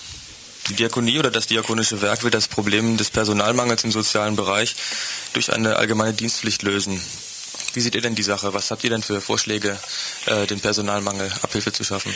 [0.69, 4.75] Die Diakonie oder das diakonische Werk will das Problem des Personalmangels im sozialen Bereich
[5.33, 6.99] durch eine allgemeine Dienstpflicht lösen.
[7.73, 8.53] Wie seht ihr denn die Sache?
[8.53, 9.77] Was habt ihr denn für Vorschläge,
[10.25, 12.13] äh, den Personalmangel Abhilfe zu schaffen?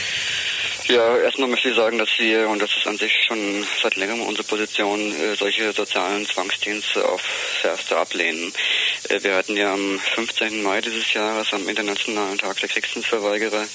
[0.90, 4.24] Ja, erstmal möchte ich sagen, dass wir, und das ist an sich schon seit längerem
[4.24, 7.28] unsere Position, äh, solche sozialen Zwangsdienste aufs
[7.64, 8.52] Erste ablehnen.
[9.08, 10.64] Äh, wir hatten ja am 15.
[10.64, 13.68] Mai dieses Jahres, am Internationalen Tag der Kriegsdienstverweigerer,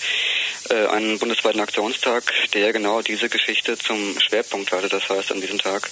[0.71, 4.89] äh, einen bundesweiten Aktionstag, der genau diese Geschichte zum Schwerpunkt hatte.
[4.89, 5.89] Das heißt, an diesem Tag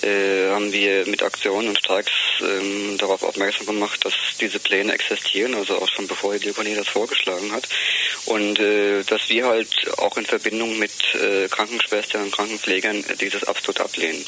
[0.00, 5.76] haben wir mit Aktionen und Streiks ähm, darauf aufmerksam gemacht, dass diese Pläne existieren, also
[5.76, 7.68] auch schon bevor die Diakonie das vorgeschlagen hat.
[8.26, 14.24] Und dass wir halt auch in Verbindung mit äh, Krankenschwestern und Krankenpflegern dieses absolut ablehnen.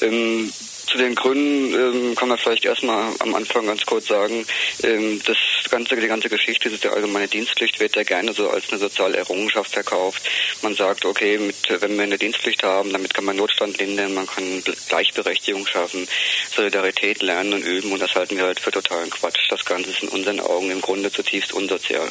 [0.00, 0.52] Ähm,
[0.88, 4.46] zu den Gründen ähm, kann man vielleicht erstmal am Anfang ganz kurz sagen,
[4.82, 5.36] ähm, das
[5.70, 9.72] ganze, die ganze Geschichte, die allgemeine Dienstpflicht wird ja gerne so als eine soziale Errungenschaft
[9.72, 10.22] verkauft.
[10.62, 14.26] Man sagt, okay, mit, wenn wir eine Dienstpflicht haben, damit kann man Notstand lindern, man
[14.26, 16.08] kann Gleichberechtigung schaffen,
[16.54, 19.50] Solidarität lernen und üben und das halten wir halt für totalen Quatsch.
[19.50, 22.08] Das Ganze ist in unseren Augen im Grunde zutiefst unsozial.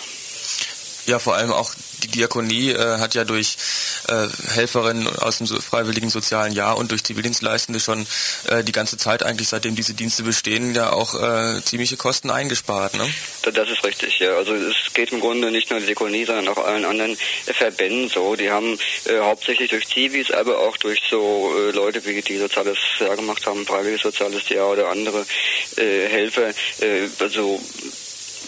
[1.08, 3.58] Ja, vor allem auch die Diakonie äh, hat ja durch
[4.08, 8.08] äh, Helferinnen aus dem freiwilligen sozialen Jahr und durch Zivildienstleistende schon
[8.48, 12.96] äh, die ganze Zeit eigentlich, seitdem diese Dienste bestehen, ja auch äh, ziemliche Kosten eingespart.
[12.96, 13.10] Ne?
[13.42, 14.36] Das ist richtig, ja.
[14.36, 18.36] Also es geht im Grunde nicht nur die Diakonie, sondern auch allen anderen Verbänden so.
[18.36, 22.78] Die haben äh, hauptsächlich durch Zivis, aber auch durch so äh, Leute wie die soziales
[23.00, 25.26] Jahr gemacht haben, freiwilliges soziales Jahr oder andere
[25.78, 27.60] äh, Helfer, äh, also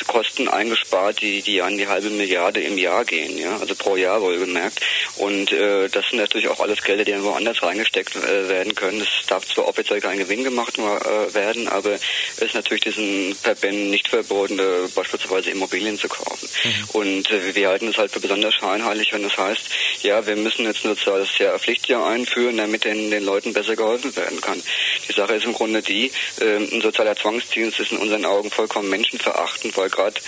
[0.09, 4.21] Kosten eingespart, die, die an die halbe Milliarde im Jahr gehen, ja, also pro Jahr
[4.21, 4.81] wohlgemerkt.
[5.17, 9.01] Und äh, das sind natürlich auch alles Gelder, die irgendwo anders reingesteckt äh, werden können.
[9.01, 13.91] Es darf zwar offiziell kein Gewinn gemacht äh, werden, aber es ist natürlich diesen Verbänden
[13.91, 16.49] nicht verboten, äh, beispielsweise Immobilien zu kaufen.
[16.63, 16.89] Mhm.
[16.93, 19.61] Und äh, wir halten es halt für besonders scheinheilig, wenn das heißt,
[20.01, 24.15] ja, wir müssen jetzt ein soziales Jahr, Pflichtjahr einführen, damit den, den Leuten besser geholfen
[24.15, 24.59] werden kann.
[25.07, 28.89] Die Sache ist im Grunde die, äh, ein sozialer Zwangsdienst ist in unseren Augen vollkommen
[28.89, 30.21] menschenverachtend, weil gerade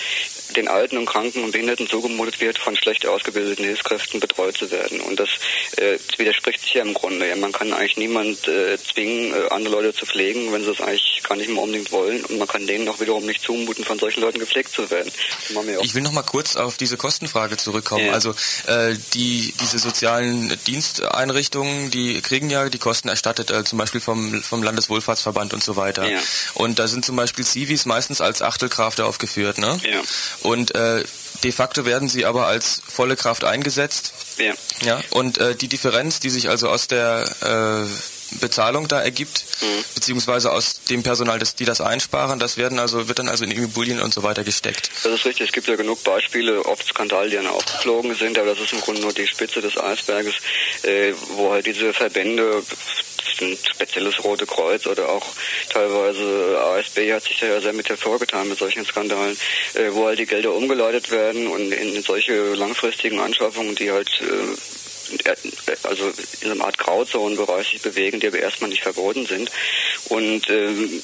[0.55, 5.01] den Alten und Kranken und Behinderten zugemutet wird, von schlecht ausgebildeten Hilfskräften betreut zu werden.
[5.01, 5.29] Und das
[5.77, 7.27] äh, widerspricht sich ja im Grunde.
[7.27, 10.81] Ja, man kann eigentlich niemand äh, zwingen, äh, andere Leute zu pflegen, wenn sie es
[10.81, 12.23] eigentlich gar nicht mehr unbedingt wollen.
[12.25, 15.11] Und man kann denen auch wiederum nicht zumuten, von solchen Leuten gepflegt zu werden.
[15.81, 18.07] Ich will noch mal kurz auf diese Kostenfrage zurückkommen.
[18.07, 18.13] Ja.
[18.13, 18.31] Also
[18.67, 24.41] äh, die diese sozialen Diensteinrichtungen, die kriegen ja die Kosten erstattet, äh, zum Beispiel vom
[24.43, 26.09] vom Landeswohlfahrtsverband und so weiter.
[26.09, 26.19] Ja.
[26.53, 29.57] Und da sind zum Beispiel Civis meistens als Achtelkraft aufgeführt.
[29.57, 29.79] Ne?
[29.83, 30.01] Ja.
[30.43, 31.04] Und äh,
[31.43, 34.13] de facto werden sie aber als volle Kraft eingesetzt.
[34.38, 34.54] Ja.
[34.84, 39.83] ja und äh, die Differenz, die sich also aus der äh, Bezahlung da ergibt, mhm.
[39.95, 43.51] beziehungsweise aus dem Personal, das, die das einsparen, das werden also, wird dann also in
[43.51, 44.89] Immobilien und so weiter gesteckt.
[45.03, 48.51] Das ist richtig, es gibt ja genug Beispiele, oft Skandale, die dann aufgeflogen sind, aber
[48.51, 50.35] das ist im Grunde nur die Spitze des Eisberges,
[50.83, 52.63] äh, wo halt diese Verbände
[53.41, 55.25] ein spezielles Rote Kreuz oder auch
[55.69, 59.37] teilweise ASB hat sich da ja sehr mit hervorgetan mit solchen Skandalen,
[59.73, 64.57] äh, wo halt die Gelder umgeleitet werden und in solche langfristigen Anschaffungen, die halt äh,
[65.84, 69.52] also in einer Art Grauzonenbereich sich bewegen, die aber erstmal nicht verboten sind.
[70.10, 71.02] Und ähm,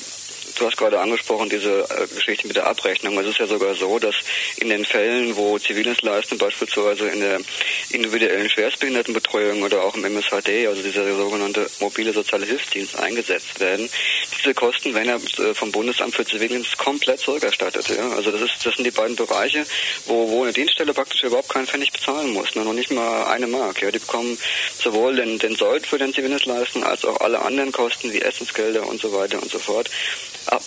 [0.57, 3.17] du hast gerade angesprochen, diese äh, Geschichte mit der Abrechnung.
[3.19, 4.15] Es ist ja sogar so, dass
[4.57, 7.39] in den Fällen, wo Zivildienstleistende beispielsweise in der
[7.91, 13.89] individuellen Schwerstbehindertenbetreuung oder auch im MSHD, also dieser sogenannte mobile soziale Hilfsdienst, eingesetzt werden,
[14.37, 17.89] diese Kosten werden ja äh, vom Bundesamt für Zivildienst komplett zurückerstattet.
[17.89, 18.09] Ja?
[18.11, 19.65] Also das, ist, das sind die beiden Bereiche,
[20.05, 22.63] wo, wo eine Dienststelle praktisch überhaupt keinen Pfennig bezahlen muss, ne?
[22.63, 23.81] noch nicht mal eine Mark.
[23.81, 23.91] Ja?
[23.91, 24.37] Die bekommen
[24.77, 29.01] sowohl den, den Sold für den Zivildienstleisten als auch alle anderen Kosten wie Essensgelder und
[29.01, 29.89] so weiter und so fort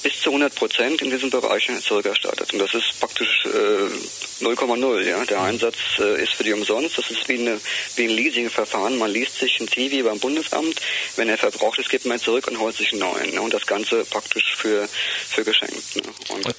[0.03, 2.53] bis zu 100 Prozent in diesen Bereichen zurückerstattet.
[2.53, 5.01] Und das ist praktisch äh, 0,0.
[5.03, 5.25] Ja?
[5.25, 6.99] Der Einsatz äh, ist für die umsonst.
[6.99, 7.61] Das ist wie, eine,
[7.97, 8.99] wie ein Leasingverfahren.
[8.99, 10.81] Man liest sich ein Zivi beim Bundesamt.
[11.17, 13.35] Wenn er verbraucht ist, gibt man ihn zurück und holt sich einen neuen.
[13.35, 13.41] Ne?
[13.41, 14.89] Und das Ganze praktisch für,
[15.29, 15.97] für geschenkt.
[15.97, 16.03] Ne?
[16.29, 16.55] Und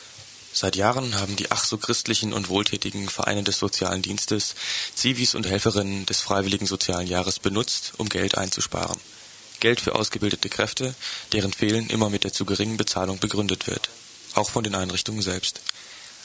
[0.54, 4.56] Seit Jahren haben die ach so christlichen und wohltätigen Vereine des sozialen Dienstes
[4.94, 9.00] Zivis und Helferinnen des Freiwilligen Sozialen Jahres benutzt, um Geld einzusparen.
[9.62, 10.94] Geld für ausgebildete Kräfte,
[11.32, 13.90] deren Fehlen immer mit der zu geringen Bezahlung begründet wird.
[14.34, 15.62] Auch von den Einrichtungen selbst.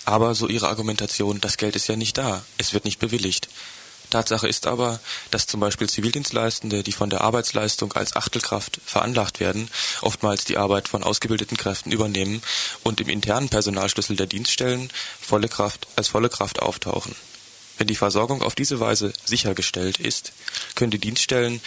[0.04, 3.48] Aber, so ihre Argumentation, das Geld ist ja nicht da, es wird nicht bewilligt.
[4.10, 9.68] Tatsache ist aber, dass zum Beispiel Zivildienstleistende, die von der Arbeitsleistung als Achtelkraft veranlagt werden,
[10.00, 12.42] oftmals die Arbeit von ausgebildeten Kräften übernehmen
[12.84, 17.14] und im internen Personalschlüssel der Dienststellen volle Kraft als volle Kraft auftauchen.
[17.78, 20.32] Wenn die Versorgung auf diese Weise sichergestellt ist,
[20.76, 21.60] können die Dienststellen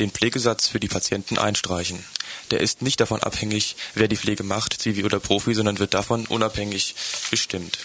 [0.00, 2.04] den Pflegesatz für die Patienten einstreichen.
[2.50, 6.26] Der ist nicht davon abhängig, wer die Pflege macht, Zivi oder Profi, sondern wird davon
[6.26, 6.94] unabhängig
[7.30, 7.78] bestimmt.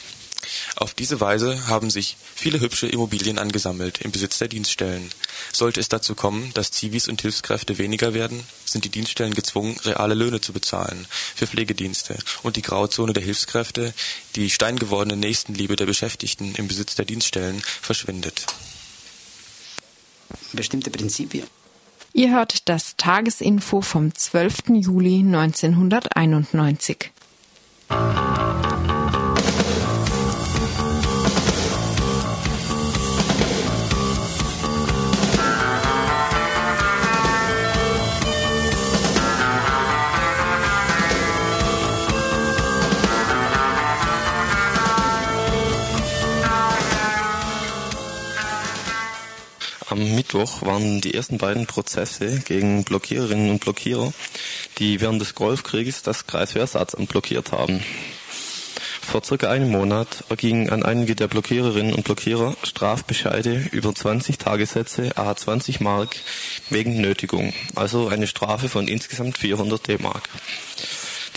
[0.76, 5.10] Auf diese Weise haben sich viele hübsche Immobilien angesammelt im Besitz der Dienststellen.
[5.52, 10.14] Sollte es dazu kommen, dass Zivis und Hilfskräfte weniger werden, sind die Dienststellen gezwungen, reale
[10.14, 13.94] Löhne zu bezahlen für Pflegedienste und die Grauzone der Hilfskräfte,
[14.36, 18.46] die steingewordene Nächstenliebe der Beschäftigten im Besitz der Dienststellen, verschwindet.
[20.54, 21.48] Bestimmte Prinzipien
[22.18, 24.70] Ihr hört das Tagesinfo vom 12.
[24.70, 27.12] Juli 1991.
[50.28, 54.12] Mittwoch waren die ersten beiden Prozesse gegen Blockiererinnen und Blockierer,
[54.78, 57.82] die während des Golfkrieges das Kreiswehrersatzamt blockiert haben.
[59.02, 65.18] Vor circa einem Monat ergingen an einige der Blockiererinnen und Blockierer Strafbescheide über 20 Tagessätze
[65.18, 66.18] a 20 Mark
[66.70, 70.28] wegen Nötigung, also eine Strafe von insgesamt 400 D-Mark.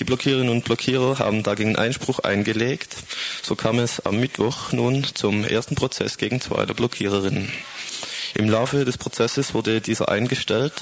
[0.01, 2.97] Die Blockiererinnen und Blockierer haben dagegen Einspruch eingelegt.
[3.41, 7.53] So kam es am Mittwoch nun zum ersten Prozess gegen zwei der Blockiererinnen.
[8.35, 10.73] Im Laufe des Prozesses wurde dieser eingestellt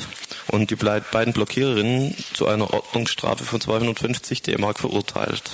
[0.48, 5.50] und die beiden Blockiererinnen zu einer Ordnungsstrafe von 250 D-Mark verurteilt.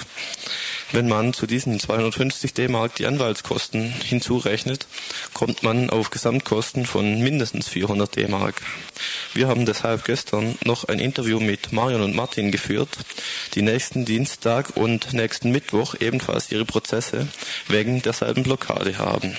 [0.93, 4.87] Wenn man zu diesen 250 D-Mark die Anwaltskosten hinzurechnet,
[5.33, 8.63] kommt man auf Gesamtkosten von mindestens 400 D-Mark.
[9.33, 12.91] Wir haben deshalb gestern noch ein Interview mit Marion und Martin geführt,
[13.55, 17.29] die nächsten Dienstag und nächsten Mittwoch ebenfalls ihre Prozesse
[17.67, 19.37] wegen derselben Blockade haben.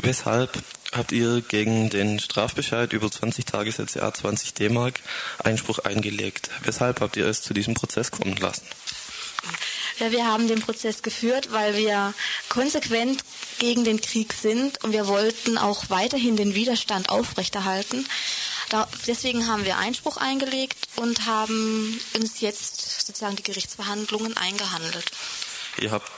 [0.00, 0.62] Weshalb
[0.92, 5.00] habt ihr gegen den Strafbescheid über 20 Tagessätze A 20 D-Mark
[5.42, 6.50] Einspruch eingelegt?
[6.62, 8.66] Weshalb habt ihr es zu diesem Prozess kommen lassen?
[9.98, 12.14] Ja, wir haben den Prozess geführt, weil wir
[12.48, 13.22] konsequent
[13.58, 18.06] gegen den Krieg sind und wir wollten auch weiterhin den Widerstand aufrechterhalten.
[18.68, 25.10] Da, deswegen haben wir Einspruch eingelegt und haben uns jetzt sozusagen die Gerichtsverhandlungen eingehandelt.
[25.80, 26.10] Ihr habt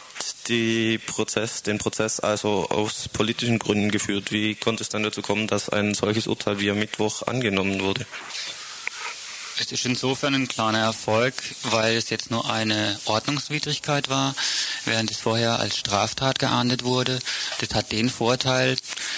[1.07, 4.31] Prozess, den Prozess also aus politischen Gründen geführt.
[4.33, 8.07] Wie konnte es dann dazu kommen, dass ein solches Urteil wie am Mittwoch angenommen wurde?
[9.57, 14.35] Es ist insofern ein kleiner Erfolg, weil es jetzt nur eine Ordnungswidrigkeit war,
[14.85, 17.21] während es vorher als Straftat geahndet wurde.
[17.61, 18.77] Das hat den Vorteil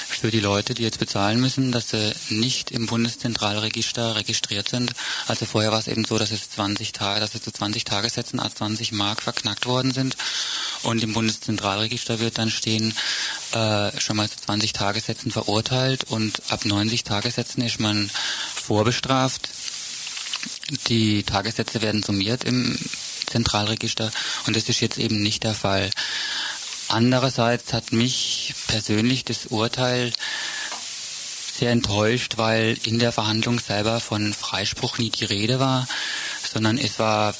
[0.08, 4.92] für die Leute, die jetzt bezahlen müssen, dass sie nicht im Bundeszentralregister registriert sind.
[5.26, 8.38] Also vorher war es eben so, dass es 20 Tage, dass es zu 20 Tagessätzen
[8.38, 10.18] als 20 Mark verknackt worden sind.
[10.82, 12.94] Und im Bundeszentralregister wird dann stehen,
[13.52, 18.10] äh, schon mal zu 20 Tagessätzen verurteilt und ab 90 Tagessätzen ist man
[18.54, 19.48] vorbestraft.
[20.88, 22.78] Die Tagessätze werden summiert im
[23.26, 24.10] Zentralregister
[24.46, 25.90] und das ist jetzt eben nicht der Fall.
[26.88, 30.12] Andererseits hat mich persönlich das Urteil
[31.56, 35.88] sehr enttäuscht, weil in der Verhandlung selber von Freispruch nie die Rede war,
[36.52, 37.34] sondern es war,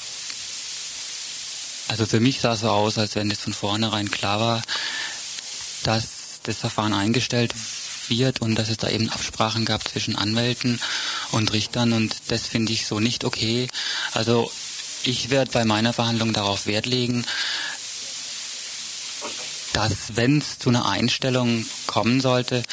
[1.87, 4.61] also für mich sah es so aus, als wenn das von vornherein klar war,
[5.83, 6.07] dass
[6.43, 7.53] das Verfahren eingestellt
[8.09, 10.79] wird und dass es da eben Absprachen gab zwischen Anwälten
[11.31, 13.67] und Richtern und das finde ich so nicht okay.
[14.13, 14.51] Also
[15.03, 17.25] ich werde bei meiner Verhandlung darauf Wert legen,
[19.73, 22.63] dass wenn es zu einer Einstellung kommen sollte,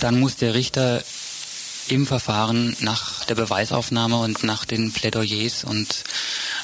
[0.00, 1.02] dann muss der Richter
[1.88, 6.04] im Verfahren nach der Beweisaufnahme und nach den Plädoyers und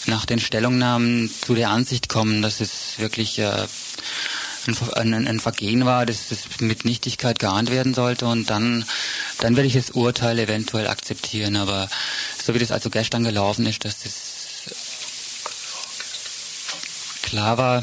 [0.07, 3.67] nach den Stellungnahmen zu der Ansicht kommen, dass es wirklich äh,
[4.69, 8.85] ein, ein, ein Vergehen war, dass das mit Nichtigkeit geahnt werden sollte und dann,
[9.39, 11.57] dann werde ich das Urteil eventuell akzeptieren.
[11.57, 11.89] Aber
[12.43, 14.13] so wie das also gestern gelaufen ist, dass das
[17.23, 17.83] klar war,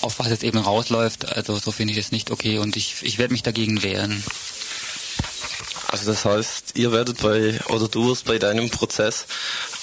[0.00, 3.18] auf was es eben rausläuft, also so finde ich es nicht okay und ich, ich
[3.18, 4.22] werde mich dagegen wehren.
[5.88, 9.26] Also das heißt, ihr werdet bei, oder du wirst bei deinem Prozess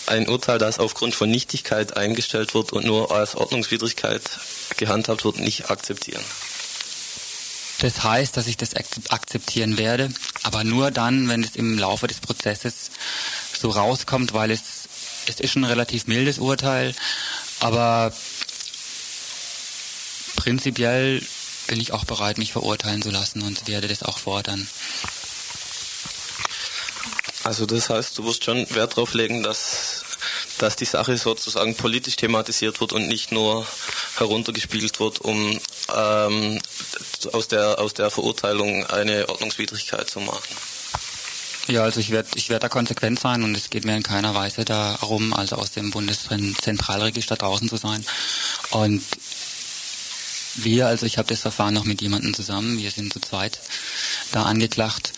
[0.10, 4.22] ein Urteil, das aufgrund von Nichtigkeit eingestellt wird und nur als Ordnungswidrigkeit
[4.78, 6.24] gehandhabt wird, nicht akzeptieren.
[7.80, 8.74] Das heißt, dass ich das
[9.10, 10.10] akzeptieren werde,
[10.44, 12.92] aber nur dann, wenn es im Laufe des Prozesses
[13.58, 14.62] so rauskommt, weil es,
[15.28, 16.94] es ist ein relativ mildes Urteil,
[17.62, 18.12] aber
[20.36, 21.26] prinzipiell
[21.68, 24.68] bin ich auch bereit, mich verurteilen zu lassen und werde das auch fordern.
[27.50, 30.04] Also das heißt, du wirst schon Wert darauf legen, dass,
[30.60, 33.66] dass die Sache sozusagen politisch thematisiert wird und nicht nur
[34.18, 35.60] heruntergespielt wird, um
[35.92, 36.60] ähm,
[37.34, 40.44] aus, der, aus der Verurteilung eine Ordnungswidrigkeit zu machen.
[41.66, 44.36] Ja, also ich werde ich werd da konsequent sein und es geht mir in keiner
[44.36, 48.06] Weise darum, also aus dem Bundeszentralregister draußen zu sein.
[48.70, 49.02] Und
[50.54, 53.60] wir, also ich habe das Verfahren noch mit jemandem zusammen, wir sind zu zweit
[54.32, 55.14] da angeklagt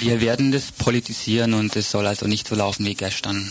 [0.00, 3.50] wir werden das politisieren und es soll also nicht so laufen wie gestern.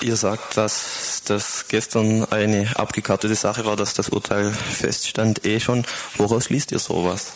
[0.00, 5.84] Ihr sagt, dass das gestern eine abgekartete Sache war, dass das Urteil feststand eh schon.
[6.16, 7.32] Woraus liest ihr sowas?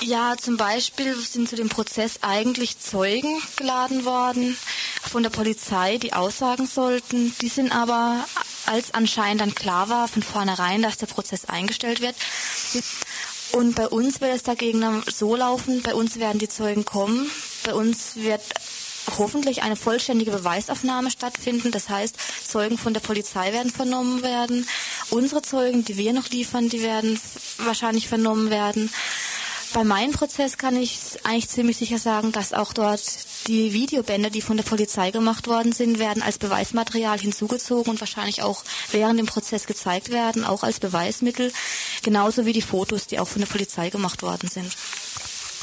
[0.00, 4.56] Ja, zum Beispiel sind zu dem Prozess eigentlich Zeugen geladen worden
[5.02, 7.34] von der Polizei, die aussagen sollten.
[7.40, 8.24] Die sind aber,
[8.66, 12.14] als anscheinend dann klar war von vornherein, dass der Prozess eingestellt wird,
[13.52, 17.30] und bei uns wird es dagegen so laufen, bei uns werden die Zeugen kommen,
[17.64, 18.42] bei uns wird
[19.18, 21.70] hoffentlich eine vollständige Beweisaufnahme stattfinden.
[21.70, 24.66] Das heißt, Zeugen von der Polizei werden vernommen werden
[25.10, 27.18] Unsere Zeugen, die wir noch liefern, die werden
[27.58, 28.90] wahrscheinlich vernommen werden.
[29.72, 33.02] Bei meinem Prozess kann ich eigentlich ziemlich sicher sagen, dass auch dort
[33.46, 38.42] die Videobänder, die von der Polizei gemacht worden sind, werden als Beweismaterial hinzugezogen und wahrscheinlich
[38.42, 41.52] auch während dem Prozess gezeigt werden, auch als Beweismittel,
[42.02, 44.76] genauso wie die Fotos, die auch von der Polizei gemacht worden sind.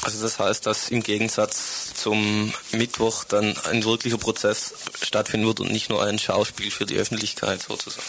[0.02, 5.72] Also das heißt, dass im Gegensatz zum Mittwoch dann ein wirklicher Prozess stattfinden wird und
[5.72, 8.06] nicht nur ein Schauspiel für die Öffentlichkeit sozusagen.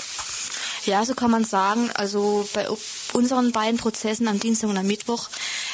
[0.86, 1.90] Ja, so kann man sagen.
[1.96, 2.68] Also bei
[3.14, 5.30] unseren beiden Prozessen am Dienstag und am Mittwoch,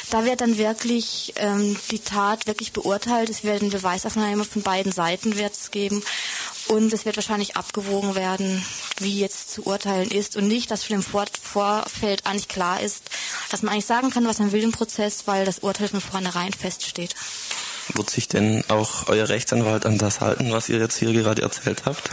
[0.10, 3.30] da wird dann wirklich ähm, die Tat wirklich beurteilt.
[3.30, 6.02] Es werden Beweisaufnahmen von beiden Seiten wird's geben
[6.68, 8.64] und es wird wahrscheinlich abgewogen werden,
[9.00, 13.10] wie jetzt zu urteilen ist und nicht, dass für den Vor Vorfeld eigentlich klar ist,
[13.50, 16.54] dass man eigentlich sagen kann, was man will im Prozess, weil das Urteil von vornherein
[16.54, 17.16] feststeht.
[17.94, 21.84] Wird sich denn auch euer Rechtsanwalt an das halten, was ihr jetzt hier gerade erzählt
[21.86, 22.10] habt?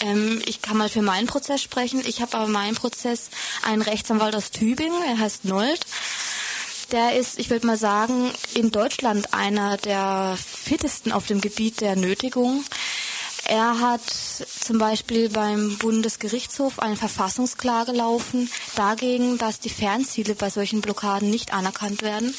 [0.00, 2.02] Ähm, ich kann mal für meinen Prozess sprechen.
[2.06, 3.30] Ich habe aber meinen Prozess
[3.62, 5.80] einen Rechtsanwalt aus Tübingen, er heißt Nold.
[6.92, 11.96] Der ist, ich würde mal sagen, in Deutschland einer der fittesten auf dem Gebiet der
[11.96, 12.64] Nötigung.
[13.48, 20.80] Er hat zum Beispiel beim Bundesgerichtshof eine Verfassungsklage laufen dagegen, dass die Fernziele bei solchen
[20.80, 22.34] Blockaden nicht anerkannt werden.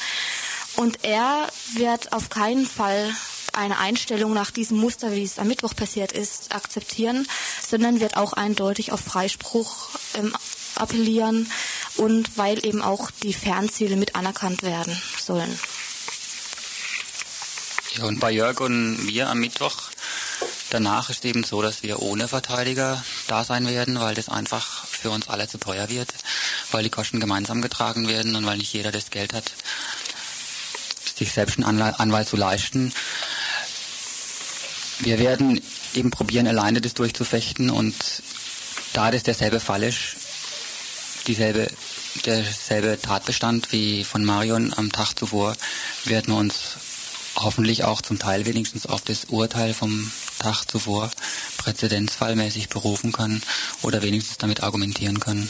[0.76, 3.14] Und er wird auf keinen Fall
[3.58, 7.26] eine Einstellung nach diesem Muster, wie es am Mittwoch passiert ist, akzeptieren,
[7.66, 10.34] sondern wird auch eindeutig auf Freispruch ähm,
[10.76, 11.50] appellieren
[11.96, 15.58] und weil eben auch die Fernziele mit anerkannt werden sollen.
[17.96, 19.90] Ja, und bei Jörg und mir am Mittwoch
[20.70, 25.10] danach ist eben so, dass wir ohne Verteidiger da sein werden, weil das einfach für
[25.10, 26.14] uns alle zu teuer wird,
[26.70, 29.50] weil die Kosten gemeinsam getragen werden und weil nicht jeder das Geld hat,
[31.18, 32.92] sich selbst einen Anwalt zu leisten.
[35.00, 35.60] Wir werden
[35.94, 37.94] eben probieren, alleine das durchzufechten und
[38.92, 40.16] da das derselbe Fall ist,
[41.26, 41.68] dieselbe,
[42.24, 45.54] derselbe Tatbestand wie von Marion am Tag zuvor,
[46.04, 46.76] werden wir uns
[47.36, 51.10] hoffentlich auch zum Teil wenigstens auf das Urteil vom Tag zuvor
[51.58, 53.42] präzedenzfallmäßig berufen können
[53.82, 55.48] oder wenigstens damit argumentieren können.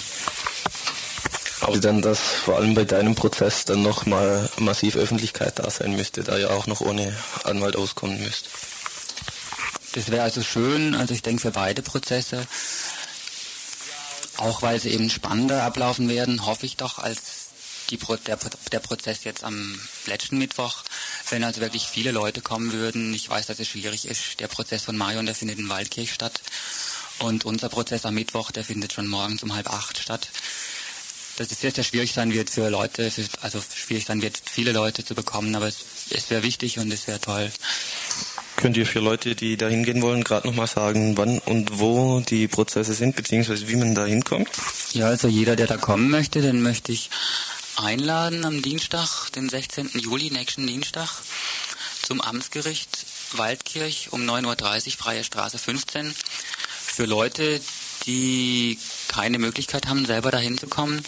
[1.61, 6.23] Aber dann, dass vor allem bei deinem Prozess dann nochmal massiv Öffentlichkeit da sein müsste,
[6.23, 8.49] da ihr auch noch ohne Anwalt auskommen müsst.
[9.93, 12.47] Das wäre also schön, also ich denke für beide Prozesse,
[14.37, 17.49] auch weil sie eben spannender ablaufen werden, hoffe ich doch, als
[17.91, 18.39] die, der,
[18.73, 20.85] der Prozess jetzt am letzten Mittwoch,
[21.31, 23.15] wenn also wirklich viele Leute kommen würden.
[23.15, 24.41] Ich weiß, dass es schwierig ist.
[24.41, 26.41] Der Prozess von Marion, der findet in Waldkirch statt.
[27.19, 30.29] Und unser Prozess am Mittwoch, der findet schon morgens um halb acht statt.
[31.39, 33.11] Dass es sehr, sehr schwierig sein wird für Leute,
[33.41, 37.07] also schwierig sein wird, viele Leute zu bekommen, aber es, es wäre wichtig und es
[37.07, 37.51] wäre toll.
[38.57, 42.49] Könnt ihr für Leute, die da hingehen wollen, gerade nochmal sagen, wann und wo die
[42.49, 44.49] Prozesse sind, beziehungsweise wie man da hinkommt?
[44.93, 47.09] Ja, also jeder, der da kommen möchte, den möchte ich
[47.77, 49.91] einladen am Dienstag, den 16.
[49.95, 51.09] Juli, nächsten Dienstag,
[52.03, 56.15] zum Amtsgericht Waldkirch um 9.30 Uhr, Freie Straße 15.
[56.71, 57.61] Für Leute,
[58.07, 58.79] die
[59.09, 61.03] keine Möglichkeit haben, selber dahin zu kommen,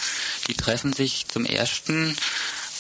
[0.49, 2.17] die treffen sich zum ersten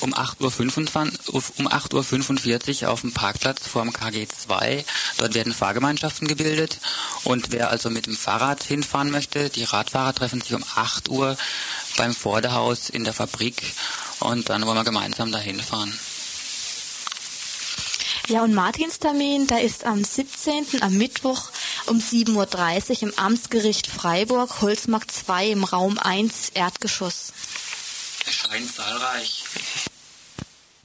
[0.00, 4.84] um 8.45 Uhr, um 8.45 Uhr auf dem Parkplatz vor dem KG2.
[5.18, 6.78] Dort werden Fahrgemeinschaften gebildet.
[7.24, 11.36] Und wer also mit dem Fahrrad hinfahren möchte, die Radfahrer treffen sich um 8 Uhr
[11.96, 13.62] beim Vorderhaus in der Fabrik.
[14.20, 15.92] Und dann wollen wir gemeinsam dahin fahren.
[18.30, 20.82] Ja, und Martins Termin, der ist am 17.
[20.82, 21.50] am Mittwoch
[21.86, 27.32] um 7.30 Uhr im Amtsgericht Freiburg, Holzmarkt 2 im Raum 1, Erdgeschoss.
[28.24, 29.46] Erscheint zahlreich.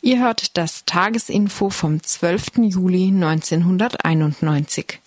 [0.02, 2.64] Ihr hört das Tagesinfo vom 12.
[2.64, 5.00] Juli 1991.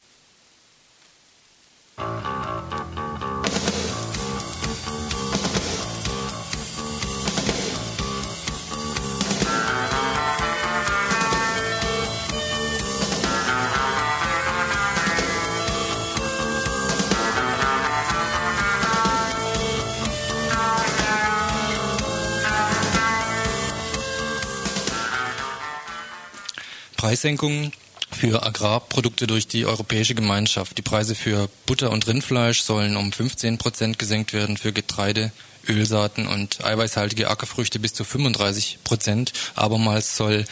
[27.09, 27.73] Preissenkungen
[28.11, 30.77] für Agrarprodukte durch die Europäische Gemeinschaft.
[30.77, 35.33] Die Preise für Butter und Rindfleisch sollen um 15 Prozent gesenkt werden, für Getreide,
[35.67, 39.33] Ölsaaten und eiweißhaltige Ackerfrüchte bis zu 35 Prozent.
[39.55, 40.45] Abermals soll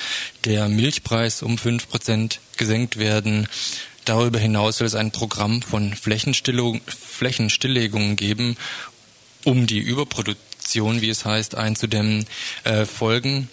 [0.46, 3.48] der Milchpreis um 5 Prozent gesenkt werden.
[4.06, 8.56] Darüber hinaus soll es ein Programm von Flächenstilllegungen geben,
[9.44, 12.24] um die Überproduktion, wie es heißt, einzudämmen.
[12.64, 13.50] Äh, Folgen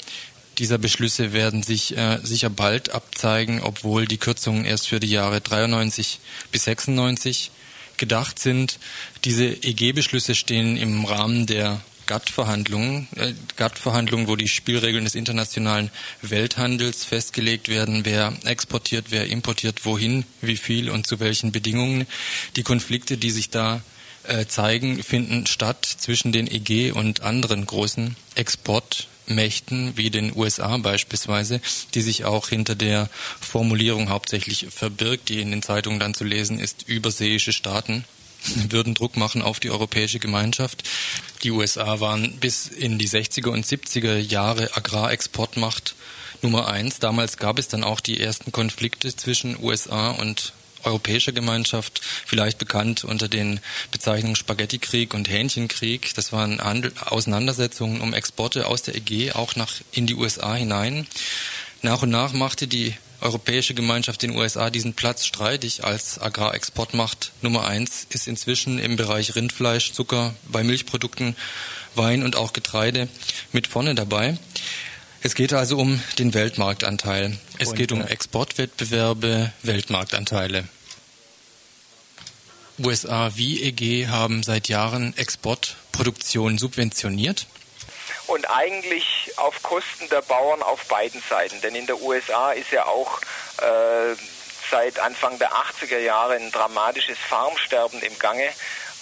[0.58, 5.42] dieser Beschlüsse werden sich äh, sicher bald abzeigen, obwohl die Kürzungen erst für die Jahre
[5.42, 6.20] 93
[6.52, 7.52] bis 96
[7.98, 8.80] gedacht sind.
[9.24, 15.90] Diese EG-Beschlüsse stehen im Rahmen der GATT-Verhandlungen, äh, GATT-Verhandlungen, wo die Spielregeln des internationalen
[16.22, 22.08] Welthandels festgelegt werden, wer exportiert, wer importiert, wohin, wie viel und zu welchen Bedingungen.
[22.56, 23.82] Die Konflikte, die sich da
[24.24, 28.16] äh, zeigen, finden statt zwischen den EG und anderen großen
[29.24, 31.62] Exportmächten wie den USA beispielsweise,
[31.94, 33.10] die sich auch hinter der
[33.40, 38.06] Formulierung hauptsächlich verbirgt, die in den Zeitungen dann zu lesen ist, überseeische Staaten
[38.70, 40.84] würden Druck machen auf die europäische Gemeinschaft.
[41.44, 45.96] Die USA waren bis in die 60er und 70er Jahre Agrarexportmacht
[46.42, 47.00] Nummer eins.
[47.00, 50.52] Damals gab es dann auch die ersten Konflikte zwischen USA und
[50.84, 53.60] europäischer Gemeinschaft, vielleicht bekannt unter den
[53.92, 56.14] Bezeichnungen Spaghetti-Krieg und Hähnchenkrieg.
[56.16, 61.08] Das waren Handel Auseinandersetzungen um Exporte aus der EG auch nach in die USA hinein.
[61.82, 67.66] Nach und nach machte die europäische Gemeinschaft den USA diesen Platz streitig als Agrarexportmacht Nummer
[67.66, 71.36] eins ist inzwischen im Bereich Rindfleisch, Zucker, bei Milchprodukten,
[71.96, 73.08] Wein und auch Getreide
[73.52, 74.38] mit vorne dabei.
[75.26, 77.38] Es geht also um den Weltmarktanteil.
[77.58, 80.68] Es und, geht um Exportwettbewerbe, Weltmarktanteile.
[82.78, 87.48] USA wie EG haben seit Jahren Exportproduktion subventioniert
[88.28, 91.62] und eigentlich auf Kosten der Bauern auf beiden Seiten.
[91.62, 93.22] Denn in der USA ist ja auch
[93.60, 94.16] äh,
[94.70, 98.50] seit Anfang der 80er Jahre ein dramatisches Farmsterben im Gange,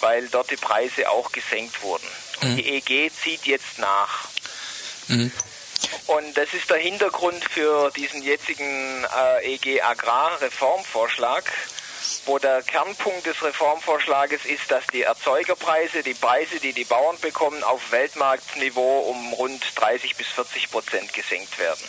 [0.00, 2.06] weil dort die Preise auch gesenkt wurden.
[2.42, 2.56] Und mhm.
[2.56, 4.28] die EG zieht jetzt nach.
[5.08, 5.32] Mhm.
[6.06, 9.04] Und das ist der Hintergrund für diesen jetzigen
[9.40, 11.44] äh, EG Agrar Reformvorschlag
[12.26, 17.62] wo der Kernpunkt des Reformvorschlages ist, dass die Erzeugerpreise, die Preise, die die Bauern bekommen,
[17.62, 21.80] auf Weltmarktniveau um rund 30 bis 40 Prozent gesenkt werden.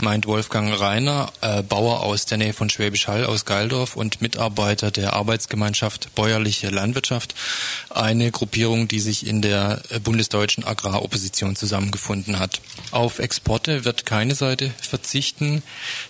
[0.00, 4.90] Meint Wolfgang Reiner, äh, Bauer aus der Nähe von Schwäbisch Hall aus Geildorf und Mitarbeiter
[4.90, 7.34] der Arbeitsgemeinschaft Bäuerliche Landwirtschaft,
[7.90, 12.60] eine Gruppierung, die sich in der äh, bundesdeutschen Agraropposition zusammengefunden hat.
[12.90, 15.62] Auf Exporte wird keine Seite verzichten.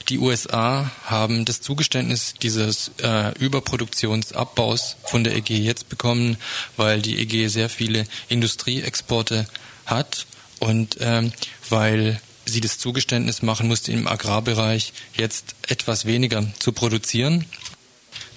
[0.09, 6.37] Die USA haben das Zugeständnis dieses äh, Überproduktionsabbaus von der EG jetzt bekommen,
[6.77, 9.47] weil die EG sehr viele Industrieexporte
[9.85, 10.27] hat
[10.61, 11.33] und ähm,
[11.69, 17.45] weil sie das Zugeständnis machen musste, im Agrarbereich jetzt etwas weniger zu produzieren.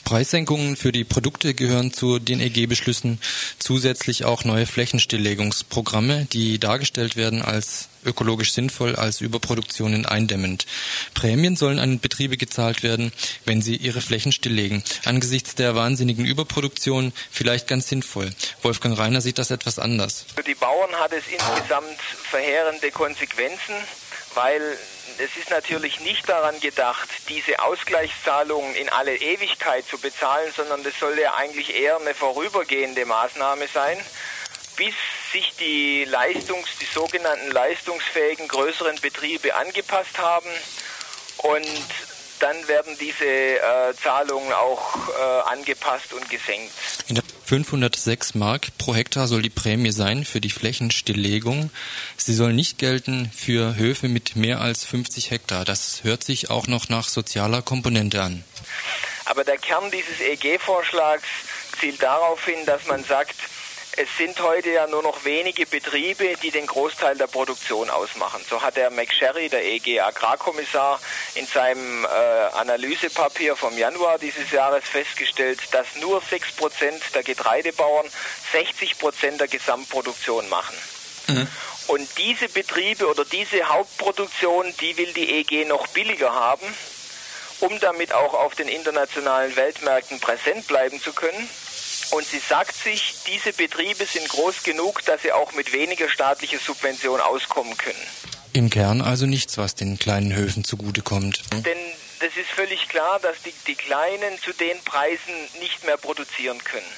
[0.04, 3.20] Preissenkungen für die Produkte gehören zu den EG-Beschlüssen
[3.60, 10.66] zusätzlich auch neue Flächenstilllegungsprogramme, die dargestellt werden als ökologisch sinnvoll, als Überproduktionen eindämmend.
[11.14, 13.14] Prämien sollen an Betriebe gezahlt werden,
[13.46, 14.84] wenn sie ihre Flächen stilllegen.
[15.06, 18.32] Angesichts der wahnsinnigen Überproduktion vielleicht ganz sinnvoll.
[18.62, 20.26] Wolfgang Reiner sieht das etwas anders.
[20.36, 22.00] Für die Bauern hat es insgesamt
[22.30, 23.76] verheerende Konsequenzen,
[24.36, 24.62] weil
[25.18, 30.98] es ist natürlich nicht daran gedacht, diese Ausgleichszahlungen in alle Ewigkeit zu bezahlen, sondern das
[31.00, 33.98] soll ja eigentlich eher eine vorübergehende Maßnahme sein,
[34.80, 34.96] bis
[35.34, 40.50] sich die Leistungs, die sogenannten leistungsfähigen größeren Betriebe angepasst haben
[41.40, 41.68] und
[42.40, 46.72] dann werden diese äh, Zahlungen auch äh, angepasst und gesenkt.
[47.44, 51.72] 506 Mark pro Hektar soll die Prämie sein für die Flächenstilllegung.
[52.16, 55.66] Sie soll nicht gelten für Höfe mit mehr als 50 Hektar.
[55.66, 58.46] Das hört sich auch noch nach sozialer Komponente an.
[59.26, 61.28] Aber der Kern dieses EG-Vorschlags
[61.80, 63.36] zielt darauf hin, dass man sagt,
[64.00, 68.42] es sind heute ja nur noch wenige Betriebe, die den Großteil der Produktion ausmachen.
[68.50, 71.02] So hat der McSherry, der EG Agrarkommissar,
[71.36, 78.06] in seinem äh, Analysepapier vom Januar dieses Jahres festgestellt, dass nur 6% der Getreidebauern
[78.54, 80.78] 60% der Gesamtproduktion machen.
[81.28, 81.48] Mhm.
[81.88, 86.74] Und diese Betriebe oder diese Hauptproduktion, die will die EG noch billiger haben,
[87.60, 91.50] um damit auch auf den internationalen Weltmärkten präsent bleiben zu können.
[92.12, 96.58] Und sie sagt sich, diese Betriebe sind groß genug, dass sie auch mit weniger staatlicher
[96.58, 98.02] Subvention auskommen können.
[98.54, 101.44] Im Kern also nichts, was den kleinen Höfen zugutekommt.
[101.54, 101.78] Denn
[102.20, 106.92] das ist völlig klar, dass die, die Kleinen zu den Preisen nicht mehr produzieren können.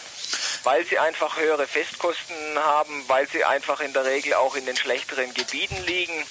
[0.64, 4.78] Weil sie einfach höhere Festkosten haben, weil sie einfach in der Regel auch in den
[4.78, 6.24] schlechteren Gebieten liegen.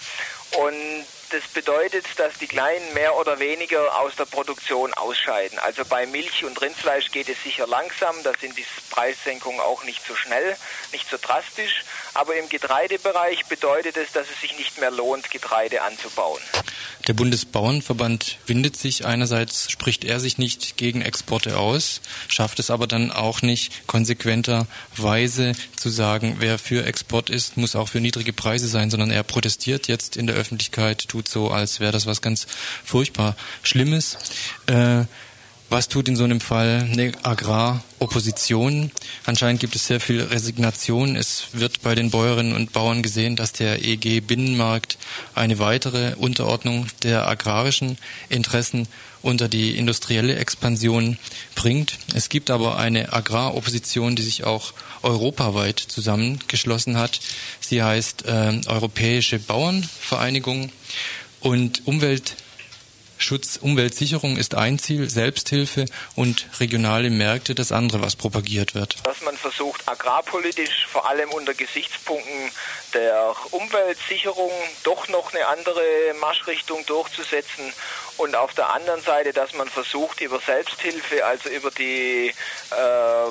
[0.59, 5.59] Und das bedeutet, dass die Kleinen mehr oder weniger aus der Produktion ausscheiden.
[5.61, 10.05] Also bei Milch und Rindfleisch geht es sicher langsam, da sind die Preissenkungen auch nicht
[10.07, 10.57] so schnell,
[10.93, 11.85] nicht so drastisch.
[12.15, 16.43] Aber im Getreidebereich bedeutet es, dass es sich nicht mehr lohnt, Getreide anzubauen.
[17.07, 19.07] Der Bundesbauernverband windet sich.
[19.07, 25.53] Einerseits spricht er sich nicht gegen Exporte aus, schafft es aber dann auch nicht konsequenterweise
[25.77, 29.89] zu sagen, wer für Export ist, muss auch für niedrige Preise sein, sondern er protestiert
[29.89, 32.47] jetzt in der Öffentlichkeit, tut so, als wäre das was ganz
[32.85, 34.17] furchtbar Schlimmes.
[34.67, 35.05] Äh,
[35.73, 38.91] Was tut in so einem Fall eine Agraropposition?
[39.25, 41.15] Anscheinend gibt es sehr viel Resignation.
[41.15, 44.99] Es wird bei den Bäuerinnen und Bauern gesehen, dass der EG Binnenmarkt
[45.37, 47.99] eine weitere Unterordnung der agrarischen
[48.29, 48.89] Interessen
[49.23, 51.19] unter die industrielle Expansion
[51.55, 51.99] bringt.
[52.15, 57.21] Es gibt aber eine Agraropposition, die sich auch europaweit zusammengeschlossen hat.
[57.61, 60.71] Sie heißt äh, Europäische Bauernvereinigung
[61.41, 62.37] und Umwelt
[63.23, 65.85] Schutz, Umweltsicherung ist ein Ziel, Selbsthilfe
[66.17, 68.97] und regionale Märkte das andere, was propagiert wird.
[69.05, 72.51] Dass man versucht, agrarpolitisch vor allem unter Gesichtspunkten
[72.95, 74.51] der Umweltsicherung
[74.83, 75.83] doch noch eine andere
[76.21, 77.73] Marschrichtung durchzusetzen
[78.17, 82.29] und auf der anderen Seite, dass man versucht, über Selbsthilfe, also über die
[82.71, 83.31] äh,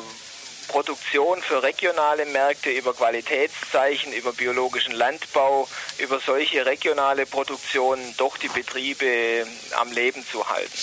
[0.69, 5.67] Produktion für regionale Märkte, über Qualitätszeichen, über biologischen Landbau,
[5.97, 9.45] über solche regionale Produktionen doch die Betriebe
[9.81, 10.79] am Leben zu halten.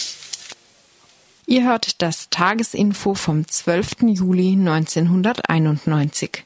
[1.47, 4.03] Ihr hört das Tagesinfo vom 12.
[4.03, 6.45] Juli 1991.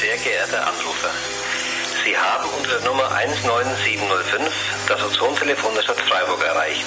[0.00, 1.10] Sehr geehrte Anrufer,
[2.04, 4.52] Sie haben unter der Nummer 19705
[4.88, 6.86] das Ozontelefon der Stadt Freiburg erreicht.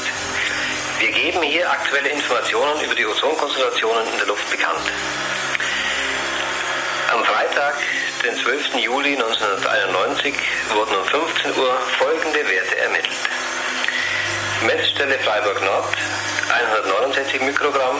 [0.99, 4.91] Wir geben hier aktuelle Informationen über die Ozonkonzentrationen in der Luft bekannt.
[7.13, 7.75] Am Freitag,
[8.23, 8.75] den 12.
[8.75, 10.35] Juli 1991,
[10.73, 13.29] wurden um 15 Uhr folgende Werte ermittelt.
[14.65, 15.95] Messstelle Freiburg Nord
[16.49, 17.99] 169 Mikrogramm,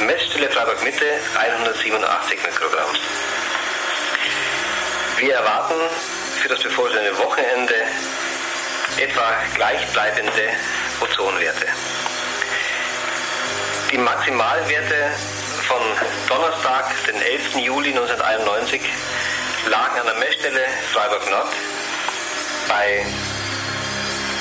[0.00, 1.06] Messstelle Freiburg Mitte
[1.38, 2.90] 187 Mikrogramm.
[5.18, 5.74] Wir erwarten
[6.40, 7.74] für das bevorstehende Wochenende
[8.98, 10.48] etwa gleichbleibende
[11.00, 11.66] Ozonwerte.
[13.92, 15.12] Die Maximalwerte
[15.68, 15.80] von
[16.28, 17.56] Donnerstag, den 11.
[17.58, 18.82] Juli 1991,
[19.68, 21.52] lagen an der Messstelle Freiburg Nord
[22.68, 23.06] bei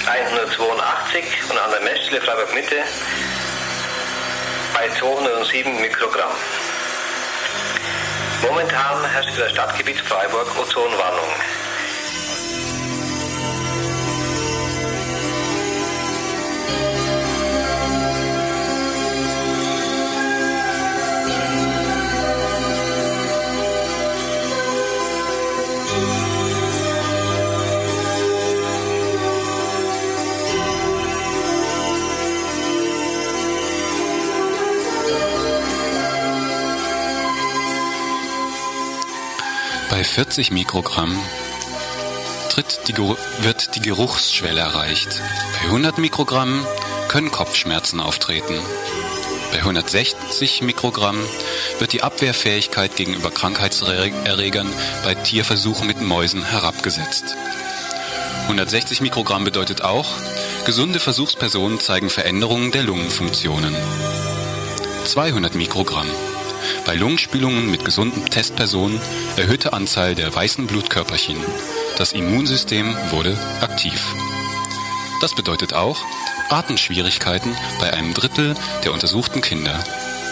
[0.07, 2.83] 182 und an der Messstelle Freiburg Mitte
[4.73, 6.31] bei 207 Mikrogramm.
[8.41, 11.29] Momentan herrscht für das Stadtgebiet Freiburg Ozonwarnung.
[40.03, 41.17] Bei 40 Mikrogramm
[42.89, 45.21] die, wird die Geruchsschwelle erreicht.
[45.61, 46.67] Bei 100 Mikrogramm
[47.07, 48.53] können Kopfschmerzen auftreten.
[49.53, 51.17] Bei 160 Mikrogramm
[51.79, 54.67] wird die Abwehrfähigkeit gegenüber Krankheitserregern
[55.05, 57.37] bei Tierversuchen mit Mäusen herabgesetzt.
[58.41, 60.09] 160 Mikrogramm bedeutet auch,
[60.65, 63.73] gesunde Versuchspersonen zeigen Veränderungen der Lungenfunktionen.
[65.05, 66.07] 200 Mikrogramm.
[66.85, 68.99] Bei Lungenspülungen mit gesunden Testpersonen
[69.37, 71.37] erhöhte Anzahl der weißen Blutkörperchen.
[71.97, 74.01] Das Immunsystem wurde aktiv.
[75.21, 75.97] Das bedeutet auch
[76.49, 79.83] Atemschwierigkeiten bei einem Drittel der untersuchten Kinder.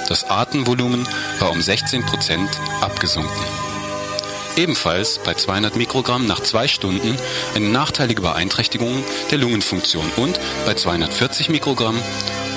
[0.09, 1.07] Das Atemvolumen
[1.39, 2.49] war um 16 Prozent
[2.81, 3.31] abgesunken.
[4.57, 7.15] Ebenfalls bei 200 Mikrogramm nach zwei Stunden
[7.55, 11.97] eine nachteilige Beeinträchtigung der Lungenfunktion und bei 240 Mikrogramm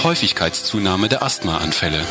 [0.03, 2.05] Häufigkeitszunahme der Asthmaanfälle.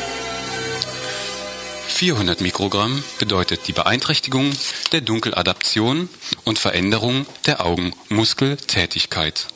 [1.94, 4.52] 400 Mikrogramm bedeutet die Beeinträchtigung
[4.92, 6.10] der Dunkeladaption
[6.44, 9.48] und Veränderung der Augenmuskeltätigkeit.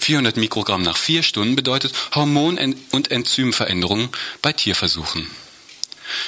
[0.00, 2.58] 400 Mikrogramm nach vier Stunden bedeutet Hormon-
[2.90, 4.08] und Enzymveränderungen
[4.42, 5.30] bei Tierversuchen.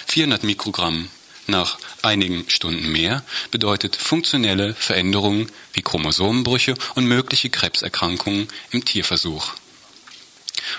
[0.07, 1.09] 400 Mikrogramm
[1.49, 9.55] nach einigen Stunden mehr bedeutet funktionelle Veränderungen wie Chromosomenbrüche und mögliche Krebserkrankungen im Tierversuch.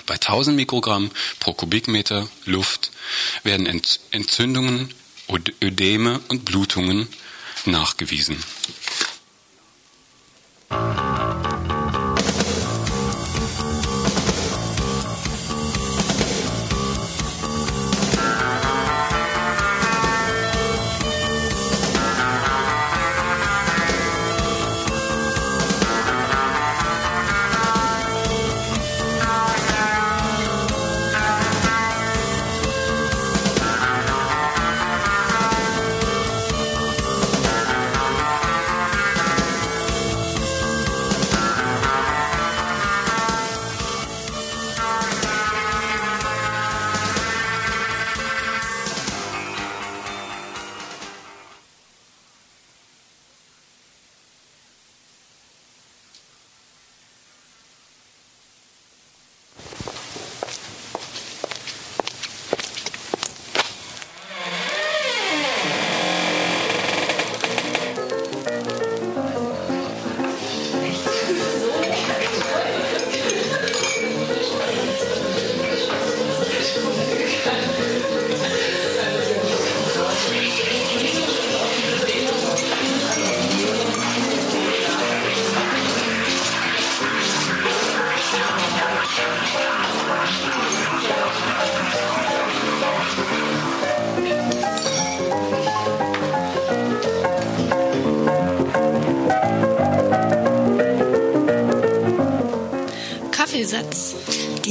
[0.06, 1.10] Bei 1000 Mikrogramm
[1.40, 2.90] pro Kubikmeter Luft
[3.42, 3.66] werden
[4.10, 4.92] Entzündungen,
[5.62, 7.08] Ödeme und Blutungen
[7.64, 8.42] nachgewiesen.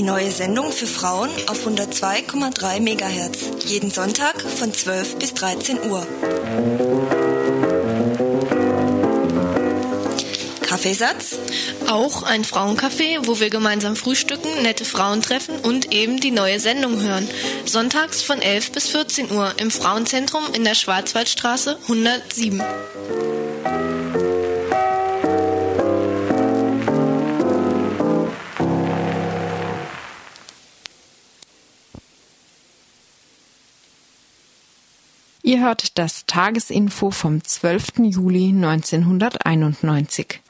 [0.05, 3.65] Neue Sendung für Frauen auf 102,3 MHz.
[3.65, 6.05] Jeden Sonntag von 12 bis 13 Uhr.
[10.61, 11.39] Kaffeesatz.
[11.89, 17.01] Auch ein Frauencafé, wo wir gemeinsam frühstücken, nette Frauen treffen und eben die neue Sendung
[17.01, 17.27] hören.
[17.65, 22.61] Sonntags von 11 bis 14 Uhr im Frauenzentrum in der Schwarzwaldstraße 107.
[35.65, 37.97] hört das Tagesinfo vom 12.
[38.03, 40.44] Juli 1991.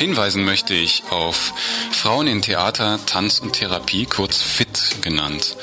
[0.00, 1.52] Hinweisen möchte ich auf
[1.92, 5.58] Frauen in Theater, Tanz und Therapie, kurz FIT genannt.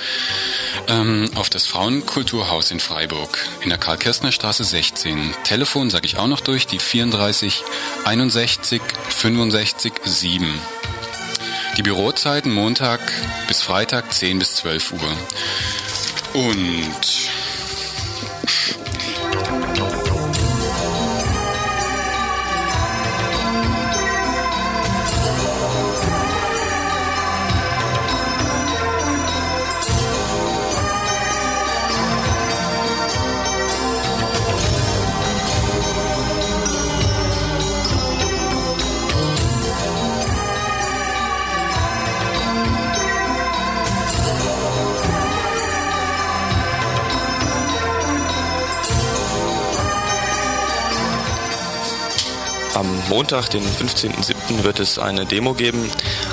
[0.88, 5.34] Ähm, auf das Frauenkulturhaus in Freiburg in der Karl-Kirstner-Straße 16.
[5.44, 7.64] Telefon sage ich auch noch durch, die 34
[8.06, 8.80] 61
[9.10, 10.54] 65 7.
[11.78, 13.00] Die Bürozeiten Montag
[13.48, 15.18] bis Freitag 10 bis 12 Uhr.
[16.36, 17.17] Und
[53.18, 55.90] Montag, den 15.07., wird es eine Demo geben.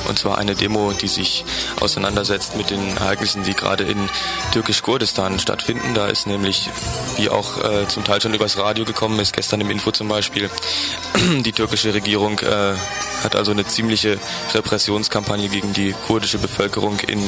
[0.06, 1.42] Und zwar eine Demo, die sich
[1.80, 4.10] auseinandersetzt mit den Ereignissen, die gerade in
[4.52, 5.94] Türkisch-Kurdistan stattfinden.
[5.94, 6.68] Da ist nämlich,
[7.16, 10.50] wie auch äh, zum Teil schon übers Radio gekommen ist, gestern im Info zum Beispiel,
[11.40, 12.74] die türkische Regierung äh,
[13.22, 14.18] hat also eine ziemliche
[14.52, 17.18] Repressionskampagne gegen die kurdische Bevölkerung in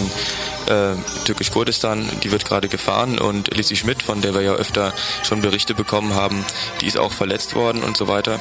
[0.67, 2.11] äh, Türkisch-Kurdistan.
[2.23, 4.93] Die wird gerade gefahren und Lizzie Schmidt, von der wir ja öfter
[5.23, 6.45] schon Berichte bekommen haben,
[6.83, 8.39] die ist auch verletzt worden und so weiter.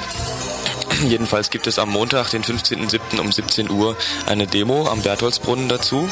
[1.07, 3.19] Jedenfalls gibt es am Montag, den 15.07.
[3.19, 6.09] um 17 Uhr eine Demo am Bertholdsbrunnen dazu.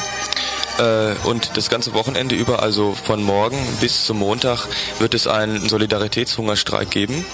[0.78, 4.66] Äh, und das ganze Wochenende über, also von morgen bis zum Montag,
[4.98, 7.24] wird es einen Solidaritätshungerstreik geben.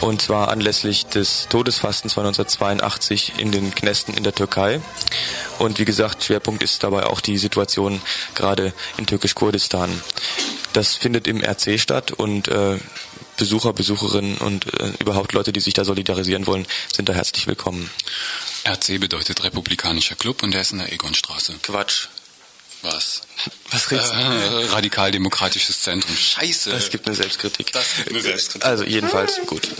[0.00, 4.80] Und zwar anlässlich des Todesfastens von 1982 in den Knästen in der Türkei.
[5.58, 8.00] Und wie gesagt, Schwerpunkt ist dabei auch die Situation
[8.34, 9.90] gerade in Türkisch-Kurdistan.
[10.72, 12.78] Das findet im RC statt und äh,
[13.40, 17.90] Besucher, Besucherinnen und äh, überhaupt Leute, die sich da solidarisieren wollen, sind da herzlich willkommen.
[18.66, 21.54] RC bedeutet Republikanischer Club und der ist in der Egonstraße.
[21.62, 22.08] Quatsch.
[22.82, 23.22] Was?
[23.70, 24.16] Was redest du?
[24.16, 26.14] Äh, Radikaldemokratisches Zentrum.
[26.14, 26.70] Scheiße.
[26.70, 27.72] Das gibt eine Selbstkritik.
[27.72, 28.66] Das gibt eine Selbstkritik.
[28.68, 29.70] Also jedenfalls gut.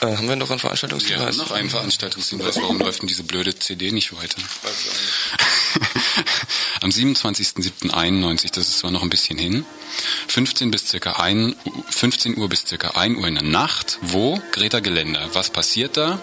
[0.00, 1.36] Äh, haben wir noch einen Veranstaltungshinweis?
[1.36, 2.56] Ja, noch einen Veranstaltungshinweis.
[2.56, 4.40] Warum läuft denn diese blöde CD nicht weiter?
[6.80, 9.66] Am 27.07.91, das ist zwar noch ein bisschen hin,
[10.28, 11.54] 15 bis circa 1,
[11.90, 13.98] 15 Uhr bis circa 1 Uhr in der Nacht.
[14.00, 14.40] Wo?
[14.52, 15.28] Greta Geländer.
[15.34, 16.18] Was passiert da?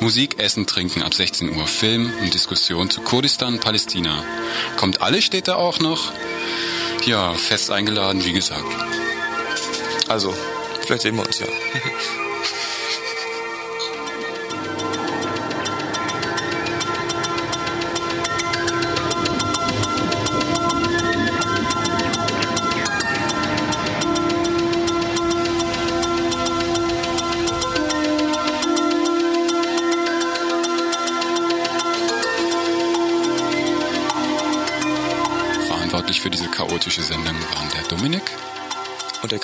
[0.00, 1.66] Musik, Essen, Trinken ab 16 Uhr.
[1.66, 4.22] Film und Diskussion zu Kurdistan, Palästina.
[4.76, 6.12] Kommt alle steht da auch noch.
[7.06, 8.64] Ja, fest eingeladen, wie gesagt.
[10.08, 10.34] Also,
[10.82, 11.46] vielleicht sehen wir uns ja.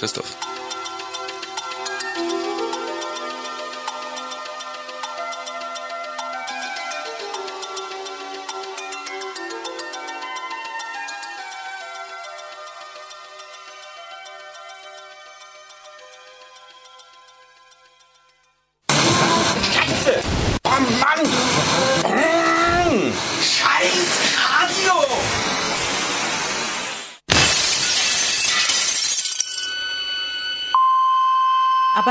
[0.01, 0.40] Christoph.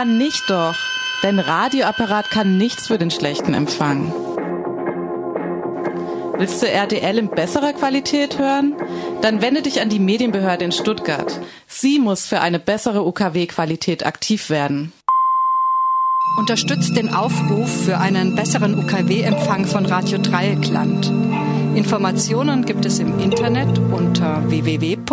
[0.09, 0.75] Aber nicht doch.
[1.21, 4.11] Dein Radioapparat kann nichts für den schlechten Empfang.
[6.37, 8.75] Willst du RDL in besserer Qualität hören?
[9.21, 11.39] Dann wende dich an die Medienbehörde in Stuttgart.
[11.67, 14.93] Sie muss für eine bessere UKW-Qualität aktiv werden.
[16.39, 21.11] Unterstützt den Aufruf für einen besseren UKW-Empfang von Radio Dreieckland.
[21.75, 25.09] Informationen gibt es im Internet unter www.rdl.de.